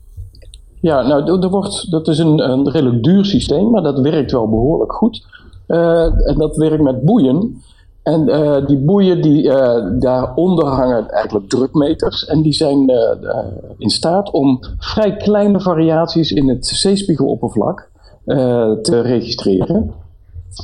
Ja, 0.81 1.01
nou, 1.01 1.41
er 1.41 1.49
wordt, 1.49 1.91
dat 1.91 2.07
is 2.07 2.17
een, 2.17 2.39
een 2.51 2.69
redelijk 2.69 3.03
duur 3.03 3.25
systeem, 3.25 3.69
maar 3.69 3.83
dat 3.83 3.99
werkt 3.99 4.31
wel 4.31 4.49
behoorlijk 4.49 4.93
goed. 4.93 5.25
Uh, 5.67 6.27
en 6.27 6.37
dat 6.37 6.55
werkt 6.55 6.83
met 6.83 7.01
boeien. 7.01 7.61
En 8.03 8.29
uh, 8.29 8.65
die 8.65 8.77
boeien, 8.77 9.21
die, 9.21 9.43
uh, 9.43 9.75
daaronder 9.99 10.65
hangen 10.65 11.09
eigenlijk 11.09 11.49
drukmeters. 11.49 12.25
En 12.25 12.41
die 12.41 12.53
zijn 12.53 12.91
uh, 12.91 12.97
in 13.77 13.89
staat 13.89 14.31
om 14.31 14.59
vrij 14.77 15.15
kleine 15.15 15.61
variaties 15.61 16.31
in 16.31 16.49
het 16.49 16.65
zeespiegeloppervlak 16.65 17.91
te 18.81 19.01
registreren. 19.01 19.93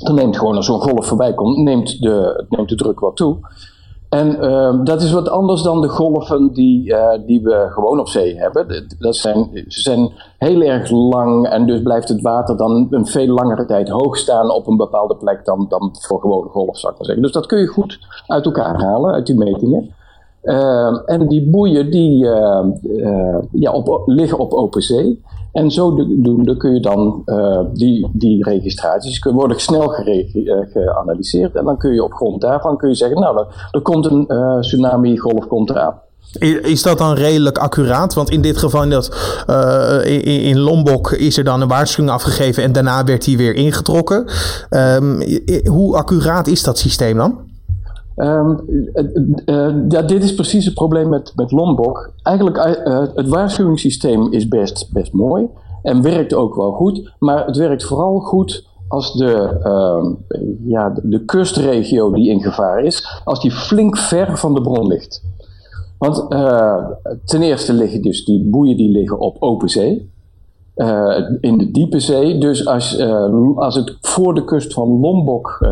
Dan 0.04 0.16
neemt 0.16 0.38
gewoon 0.38 0.56
als 0.56 0.66
zo'n 0.66 0.82
golf 0.82 1.06
voorbij 1.06 1.34
komt, 1.34 1.58
neemt 1.58 2.02
de, 2.02 2.46
neemt 2.50 2.70
de 2.70 2.76
druk 2.76 3.00
wat 3.00 3.16
toe. 3.16 3.38
En 4.10 4.36
uh, 4.44 4.80
dat 4.84 5.02
is 5.02 5.12
wat 5.12 5.30
anders 5.30 5.62
dan 5.62 5.82
de 5.82 5.88
golven 5.88 6.54
die, 6.54 6.90
uh, 6.90 7.10
die 7.26 7.42
we 7.42 7.68
gewoon 7.70 8.00
op 8.00 8.08
zee 8.08 8.38
hebben. 8.38 8.88
Dat 9.00 9.16
zijn, 9.16 9.50
ze 9.68 9.82
zijn 9.82 10.12
heel 10.38 10.62
erg 10.62 10.92
lang 10.92 11.48
en 11.48 11.66
dus 11.66 11.82
blijft 11.82 12.10
het 12.10 12.22
water 12.22 12.58
dan 12.58 12.88
een 12.90 13.06
veel 13.06 13.28
langere 13.28 13.66
tijd 13.66 13.90
hoog 13.90 14.18
staan 14.18 14.52
op 14.52 14.68
een 14.68 14.78
bepaalde 14.78 15.16
plek 15.16 15.46
dan, 15.46 15.66
dan 15.70 15.96
voor 16.00 16.20
gewone 16.20 16.50
golf, 16.50 16.78
zou 16.78 16.92
ik 16.92 16.98
maar 16.98 17.08
zeggen. 17.08 17.24
Dus 17.24 17.34
dat 17.34 17.46
kun 17.46 17.60
je 17.60 17.68
goed 17.68 18.00
uit 18.28 18.46
elkaar 18.46 18.82
halen, 18.82 19.14
uit 19.14 19.26
die 19.26 19.38
metingen. 19.38 19.94
Uh, 20.44 21.02
en 21.06 21.28
die 21.28 21.50
boeien 21.50 21.92
die 21.92 22.26
ja, 23.52 23.72
op, 23.72 24.04
liggen 24.06 24.38
op 24.38 24.52
open 24.52 24.82
zee. 24.82 25.24
En 25.52 25.72
zodoende 25.72 26.58
kun 26.58 26.74
je 26.74 26.80
dan 26.80 27.22
uh, 27.26 27.60
die, 27.74 28.10
die 28.14 28.44
registraties 28.44 29.20
worden 29.20 29.60
snel 29.60 29.96
eh, 29.96 30.26
geanalyseerd. 30.72 31.56
En 31.56 31.66
dan 31.66 31.78
kun 31.78 31.94
je 31.94 32.04
op 32.04 32.14
grond 32.14 32.42
daarvan 32.42 32.78
kun 32.78 32.90
je 32.90 32.96
zeggen, 32.96 33.20
nou, 33.20 33.46
er, 33.72 33.82
komt 33.82 34.06
een 34.06 34.26
uh, 34.28 34.60
tsunami-golf 34.60 35.48
komt 35.48 35.70
eraan. 35.70 36.02
Is 36.62 36.84
dat 36.84 36.98
dan 36.98 37.14
redelijk 37.14 37.58
accuraat? 37.58 38.14
Want 38.14 38.30
in 38.30 38.42
dit 38.42 38.58
geval 38.58 38.84
in, 38.84 38.90
dat, 38.90 39.16
in, 40.26 40.60
Lombok 40.60 41.12
is 41.12 41.38
er 41.38 41.44
dan 41.44 41.62
een 41.62 41.68
waarschuwing 41.68 42.14
afgegeven 42.14 42.64
en 42.64 42.72
daarna 42.72 43.04
werd 43.04 43.24
die 43.24 43.38
weer 43.38 43.56
ingetrokken. 43.56 44.26
Um, 44.70 45.22
hoe 45.70 45.98
accuraat 45.98 46.48
is 46.48 46.64
dat 46.64 46.78
systeem 46.78 47.18
dan? 47.18 47.49
Um, 48.22 48.60
uh, 49.46 49.76
ja, 49.88 50.02
dit 50.02 50.24
is 50.24 50.36
precies 50.36 50.66
het 50.66 50.74
probleem 50.74 51.10
met, 51.10 51.34
met 51.36 51.52
Lombok. 51.52 52.12
Eigenlijk, 52.24 52.58
uh, 52.58 53.00
het 53.16 53.28
waarschuwingssysteem 53.28 54.32
is 54.32 54.48
best, 54.48 54.90
best 54.94 55.14
mooi 55.14 55.48
en 55.84 56.02
werkt 56.02 56.34
ook 56.34 56.56
wel 56.56 56.72
goed, 56.72 57.14
maar 57.20 57.46
het 57.46 57.58
werkt 57.58 57.84
vooral 57.84 58.20
goed 58.20 58.68
als 58.88 59.14
de, 59.14 59.60
uh, 59.64 60.12
ja, 60.68 60.94
de 61.04 61.26
kustregio 61.26 62.12
die 62.12 62.30
in 62.30 62.42
gevaar 62.42 62.84
is, 62.84 63.22
als 63.24 63.42
die 63.42 63.52
flink 63.52 63.98
ver 63.98 64.38
van 64.38 64.54
de 64.54 64.62
bron 64.62 64.88
ligt. 64.88 65.24
Want 65.98 66.30
ten 67.26 67.42
eerste 67.42 67.74
liggen 67.74 68.02
dus 68.02 68.26
die 68.26 68.50
boeien 68.50 68.78
die 68.78 68.92
liggen 68.92 69.20
op 69.20 69.36
open 69.40 69.70
zee. 69.70 70.12
In 71.42 71.58
de 71.58 71.72
diepe 71.72 72.00
zee. 72.00 72.38
Dus 72.38 72.66
als, 72.66 73.00
als 73.56 73.76
het 73.76 73.98
voor 74.02 74.34
de 74.34 74.44
kust 74.44 74.74
van 74.74 75.00
Lombok 75.00 75.68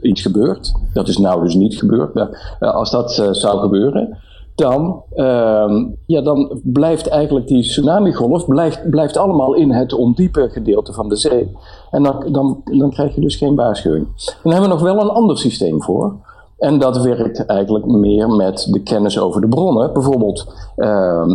iets 0.00 0.22
gebeurt, 0.22 0.72
dat 0.92 1.08
is 1.08 1.18
nou 1.18 1.42
dus 1.42 1.54
niet 1.54 1.78
gebeurd, 1.78 2.28
als 2.58 2.90
dat 2.90 3.12
zou 3.32 3.58
gebeuren, 3.58 4.18
dan, 4.54 5.02
ehm, 5.14 5.84
ja, 6.06 6.20
dan 6.20 6.60
blijft 6.62 7.08
eigenlijk 7.08 7.46
die 7.46 7.62
tsunamigolf 7.62 8.46
blijft, 8.46 8.90
blijft 8.90 9.16
allemaal 9.16 9.54
in 9.54 9.72
het 9.72 9.92
ondiepe 9.92 10.48
gedeelte 10.50 10.92
van 10.92 11.08
de 11.08 11.16
zee. 11.16 11.56
En 11.90 12.02
dan, 12.02 12.24
dan, 12.32 12.62
dan 12.64 12.90
krijg 12.90 13.14
je 13.14 13.20
dus 13.20 13.36
geen 13.36 13.54
waarschuwing. 13.54 14.06
Dan 14.42 14.52
hebben 14.52 14.70
we 14.70 14.74
nog 14.74 14.84
wel 14.84 15.02
een 15.02 15.10
ander 15.10 15.38
systeem 15.38 15.82
voor. 15.82 16.16
En 16.58 16.78
dat 16.78 17.02
werkt 17.02 17.46
eigenlijk 17.46 17.86
meer 17.86 18.28
met 18.28 18.68
de 18.70 18.82
kennis 18.82 19.18
over 19.18 19.40
de 19.40 19.48
bronnen. 19.48 19.92
Bijvoorbeeld, 19.92 20.54
ehm, 20.76 21.30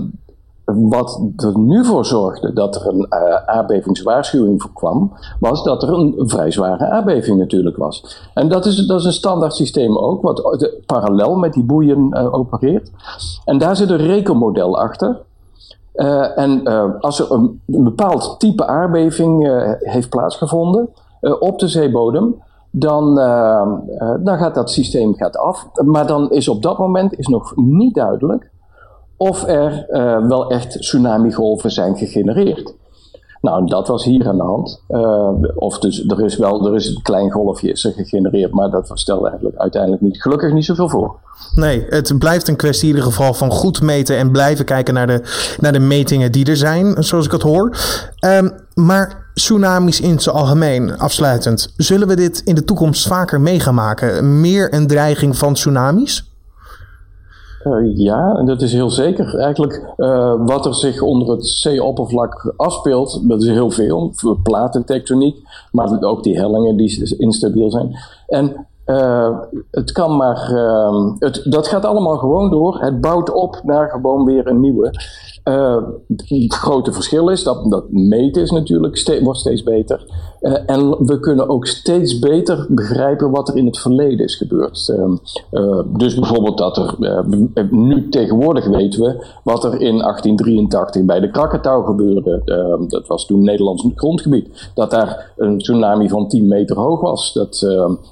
wat 0.76 1.22
er 1.36 1.60
nu 1.60 1.86
voor 1.86 2.06
zorgde 2.06 2.54
dat 2.54 2.76
er 2.76 2.88
een 2.88 3.08
uh, 3.10 3.36
aardbevingswaarschuwing 3.46 4.74
kwam, 4.74 5.14
was 5.40 5.64
dat 5.64 5.84
er 5.84 5.90
een 5.90 6.14
vrij 6.18 6.52
zware 6.52 6.90
aardbeving 6.90 7.38
natuurlijk 7.38 7.78
was. 7.78 8.22
En 8.34 8.50
dat 8.50 8.66
is, 8.66 8.86
dat 8.88 9.00
is 9.00 9.06
een 9.06 9.12
standaard 9.12 9.56
systeem 9.56 9.98
ook, 9.98 10.22
wat 10.22 10.72
parallel 10.86 11.36
met 11.36 11.54
die 11.54 11.64
boeien 11.64 12.08
uh, 12.12 12.34
opereert. 12.34 12.92
En 13.46 13.58
daar 13.58 13.76
zit 13.76 13.90
een 13.90 13.98
rekenmodel 13.98 14.80
achter. 14.80 15.18
Uh, 15.96 16.38
en 16.38 16.64
als 17.02 17.20
er 17.20 17.32
een, 17.32 17.62
een, 17.66 17.84
bepaald 17.84 18.40
type 18.40 18.66
aardbeving 18.66 19.48
heeft 19.80 20.10
plaatsgevonden 20.10 20.90
op 21.40 21.60
de 21.60 21.68
zeebodem, 21.68 22.36
dan, 22.72 23.16
dan 24.24 24.38
gaat 24.38 24.56
dat 24.56 24.72
systeem 24.72 25.16
gaat 25.16 25.38
af. 25.38 25.68
Maar 25.86 26.08
dan 26.08 26.32
is 26.32 26.48
op 26.48 26.62
dat 26.62 26.78
moment 26.78 27.18
is 27.18 27.28
nog 27.28 27.56
niet 27.56 27.96
duidelijk 27.96 28.52
of 29.20 29.44
er 29.48 29.86
uh, 29.90 30.28
wel 30.28 30.50
echt 30.50 30.72
tsunamigolven 30.72 31.72
zijn 31.72 31.98
gegenereerd. 31.98 32.74
Nou, 33.42 33.66
dat 33.66 33.88
was 33.88 34.04
hier 34.04 34.28
aan 34.28 34.38
de 34.38 34.44
hand. 34.44 34.82
Uh, 34.90 35.30
of 35.56 35.80
dus 35.80 36.06
er 36.08 36.26
is 36.26 36.38
wel 36.38 36.68
er 36.68 36.76
is 36.76 36.88
een 36.88 37.02
klein 37.02 37.32
golfje 37.32 37.72
is 37.72 37.86
er 37.86 37.92
gegenereerd, 37.92 38.54
maar 38.54 38.70
dat 38.70 38.92
stelde 38.94 39.28
eigenlijk 39.30 39.58
uiteindelijk 39.58 40.02
niet, 40.02 40.22
gelukkig 40.22 40.54
niet 40.54 40.66
zoveel 40.66 40.90
voor. 40.90 41.16
Nee, 41.56 41.86
het 41.90 42.18
blijft 42.20 42.48
een 42.48 42.56
kwestie 42.56 42.90
in 42.90 42.96
ieder 42.96 43.12
geval 43.12 43.34
van 43.34 43.52
goed 43.52 43.82
meten 43.82 44.18
en 44.18 44.32
blijven 44.32 44.66
kijken 44.66 44.94
naar 44.94 45.08
de, 45.08 45.22
naar 45.60 45.74
de 45.74 45.80
metingen 45.80 46.32
die 46.32 46.46
er 46.46 46.58
zijn, 46.58 47.04
zoals 47.04 47.26
ik 47.26 47.32
het 47.32 47.42
hoor. 47.42 47.78
Um, 48.26 48.52
maar 48.74 49.32
tsunamis 49.34 50.02
in 50.02 50.20
zijn 50.20 50.36
algemeen, 50.36 50.98
afsluitend, 50.98 51.74
zullen 51.78 52.08
we 52.08 52.16
dit 52.16 52.42
in 52.46 52.56
de 52.56 52.64
toekomst 52.64 53.08
vaker 53.08 53.42
mee 53.42 53.60
gaan 53.60 53.76
maken? 53.76 54.42
Meer 54.42 54.74
een 54.74 54.88
dreiging 54.88 55.38
van 55.38 55.54
tsunamis? 55.54 56.29
Uh, 57.64 57.98
ja, 57.98 58.44
dat 58.44 58.62
is 58.62 58.74
heel 58.74 58.90
zeker. 58.90 59.38
Eigenlijk 59.38 59.94
uh, 59.98 60.34
wat 60.46 60.66
er 60.66 60.76
zich 60.76 61.02
onder 61.02 61.30
het 61.30 61.48
zeeoppervlak 61.48 62.54
afspeelt, 62.56 63.30
dat 63.30 63.42
is 63.42 63.50
heel 63.50 63.72
veel. 63.72 64.14
Platentectoniek, 64.44 65.38
maar 65.72 66.02
ook 66.02 66.24
die 66.24 66.38
hellingen 66.38 66.78
die 66.78 67.18
instabiel 67.18 67.72
zijn. 67.72 67.96
En 68.28 68.68
uh, 68.86 69.38
het 69.72 69.92
kan 69.92 70.16
maar, 70.16 70.50
het, 71.20 71.42
dat 71.44 71.68
gaat 71.68 71.86
allemaal 71.86 72.18
gewoon 72.18 72.50
door. 72.50 72.82
Het 72.82 73.02
bouwt 73.02 73.32
op 73.32 73.62
naar 73.64 73.90
gewoon 73.90 74.26
weer 74.26 74.48
een 74.48 74.60
nieuwe. 74.60 74.92
Uh, 75.44 75.78
het 76.08 76.54
grote 76.54 76.94
verschil 76.94 77.30
is 77.30 77.44
dat, 77.44 77.70
dat 77.72 77.92
meten 77.92 78.42
is 78.42 78.52
natuurlijk 78.52 78.98
ste 78.98 79.24
wordt 79.24 79.40
steeds 79.40 79.64
beter. 79.64 80.06
Uh, 80.42 80.58
en 80.66 81.06
we 81.06 81.20
kunnen 81.20 81.50
ook 81.50 81.66
steeds 81.66 82.20
beter 82.20 82.66
begrijpen 82.70 83.32
wat 83.32 83.50
er 83.50 83.56
in 83.56 83.66
het 83.66 83.80
verleden 83.80 84.26
is 84.26 84.36
gebeurd. 84.36 84.94
Uh, 85.52 85.80
dus 85.98 86.16
bijvoorbeeld 86.16 86.58
dat 86.58 86.78
er, 86.78 86.96
nu 87.72 88.10
tegenwoordig 88.10 88.68
weten 88.68 89.02
we 89.02 89.26
wat 89.44 89.64
er 89.64 89.72
in 89.72 89.98
1883 89.98 91.04
bij 91.04 91.20
de 91.20 91.32
Krakatau 91.32 91.86
gebeurde. 91.86 92.42
dat 92.88 93.08
was 93.08 93.26
toen 93.26 93.44
Nederlands 93.44 93.88
grondgebied. 93.96 94.72
Dat 94.74 94.92
daar 94.92 95.34
een 95.38 95.58
tsunami 95.58 96.10
van 96.10 96.28
10 96.28 96.48
meter 96.48 96.78
hoog 96.78 97.02
was. 97.02 97.34
Dat, 97.34 97.60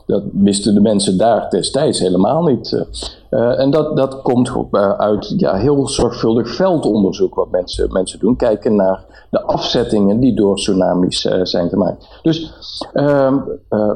dat 0.05 0.23
wisten 0.31 0.73
de 0.73 0.81
mensen 0.81 1.17
daar 1.17 1.49
destijds 1.49 1.99
helemaal 1.99 2.43
niet. 2.43 2.85
Uh, 3.31 3.59
en 3.59 3.71
dat, 3.71 3.97
dat 3.97 4.21
komt 4.21 4.51
uh, 4.71 4.91
uit 4.91 5.33
ja, 5.37 5.55
heel 5.55 5.87
zorgvuldig 5.87 6.49
veldonderzoek 6.49 7.35
wat 7.35 7.51
mensen, 7.51 7.91
mensen 7.91 8.19
doen. 8.19 8.35
Kijken 8.35 8.75
naar 8.75 9.05
de 9.29 9.41
afzettingen 9.41 10.19
die 10.19 10.35
door 10.35 10.55
tsunamis 10.55 11.25
uh, 11.25 11.39
zijn 11.43 11.69
gemaakt. 11.69 12.19
Dus 12.21 12.53
ehm, 12.93 13.37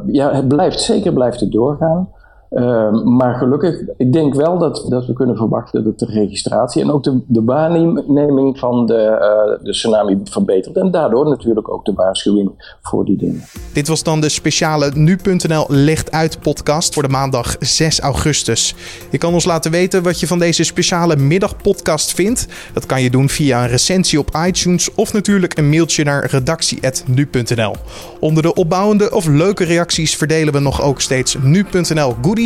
ja, 0.07 0.33
het 0.33 0.47
blijft, 0.47 0.81
zeker 0.81 1.13
blijft 1.13 1.39
het 1.39 1.51
doorgaan. 1.51 2.09
Ehm, 2.51 3.15
maar 3.15 3.35
gelukkig, 3.35 3.81
ik 3.97 4.13
denk 4.13 4.33
wel 4.33 4.57
dat, 4.57 4.85
dat 4.89 5.05
we 5.05 5.13
kunnen 5.13 5.35
verwachten 5.35 5.83
dat 5.83 5.99
de 5.99 6.05
registratie 6.05 6.81
en 6.81 6.91
ook 6.91 7.03
de, 7.03 7.19
de 7.27 7.43
waarneming 7.43 8.59
van 8.59 8.85
de, 8.85 8.93
uh, 8.93 9.63
de 9.65 9.71
tsunami 9.71 10.21
verbetert. 10.23 10.77
En 10.77 10.91
daardoor 10.91 11.29
natuurlijk 11.29 11.73
ook 11.73 11.85
de 11.85 11.93
waarschuwing 11.93 12.77
voor 12.81 13.05
die 13.05 13.17
dingen. 13.17 13.43
Dit 13.73 13.87
was 13.87 14.03
dan 14.03 14.21
de 14.21 14.29
speciale 14.29 14.91
Nu.nl 14.93 15.65
Licht 15.67 16.11
Uit 16.11 16.39
podcast 16.39 16.93
voor 16.93 17.03
de 17.03 17.09
maandag 17.09 17.55
6 17.59 17.99
augustus. 17.99 18.75
Je 19.09 19.17
kan 19.17 19.33
ons 19.33 19.45
laten 19.45 19.71
weten 19.71 20.03
wat 20.03 20.19
je 20.19 20.27
van 20.27 20.39
deze 20.39 20.63
speciale 20.63 21.15
middagpodcast 21.15 22.13
vindt. 22.13 22.47
Dat 22.73 22.85
kan 22.85 23.01
je 23.01 23.09
doen 23.09 23.29
via 23.29 23.63
een 23.63 23.69
recensie 23.69 24.19
op 24.19 24.29
iTunes 24.47 24.93
of 24.95 25.13
natuurlijk 25.13 25.57
een 25.57 25.69
mailtje 25.69 26.03
naar 26.03 26.25
redactie.nu.nl. 26.25 27.75
Onder 28.19 28.43
de 28.43 28.53
opbouwende 28.53 29.11
of 29.11 29.27
leuke 29.27 29.63
reacties 29.63 30.15
verdelen 30.15 30.53
we 30.53 30.59
nog 30.59 30.81
ook 30.81 31.01
steeds 31.01 31.37
Nu.nl 31.43 32.15
goodies 32.21 32.39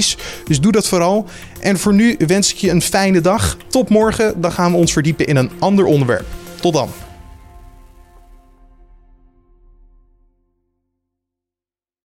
dus 0.45 0.59
doe 0.59 0.71
dat 0.71 0.87
vooral. 0.87 1.25
En 1.59 1.79
voor 1.79 1.93
nu 1.93 2.15
wens 2.27 2.51
ik 2.51 2.57
je 2.57 2.69
een 2.69 2.81
fijne 2.81 3.21
dag. 3.21 3.57
Tot 3.67 3.89
morgen, 3.89 4.41
dan 4.41 4.51
gaan 4.51 4.71
we 4.71 4.77
ons 4.77 4.93
verdiepen 4.93 5.27
in 5.27 5.35
een 5.35 5.51
ander 5.59 5.85
onderwerp. 5.85 6.25
Tot 6.61 6.73
dan. 6.73 6.89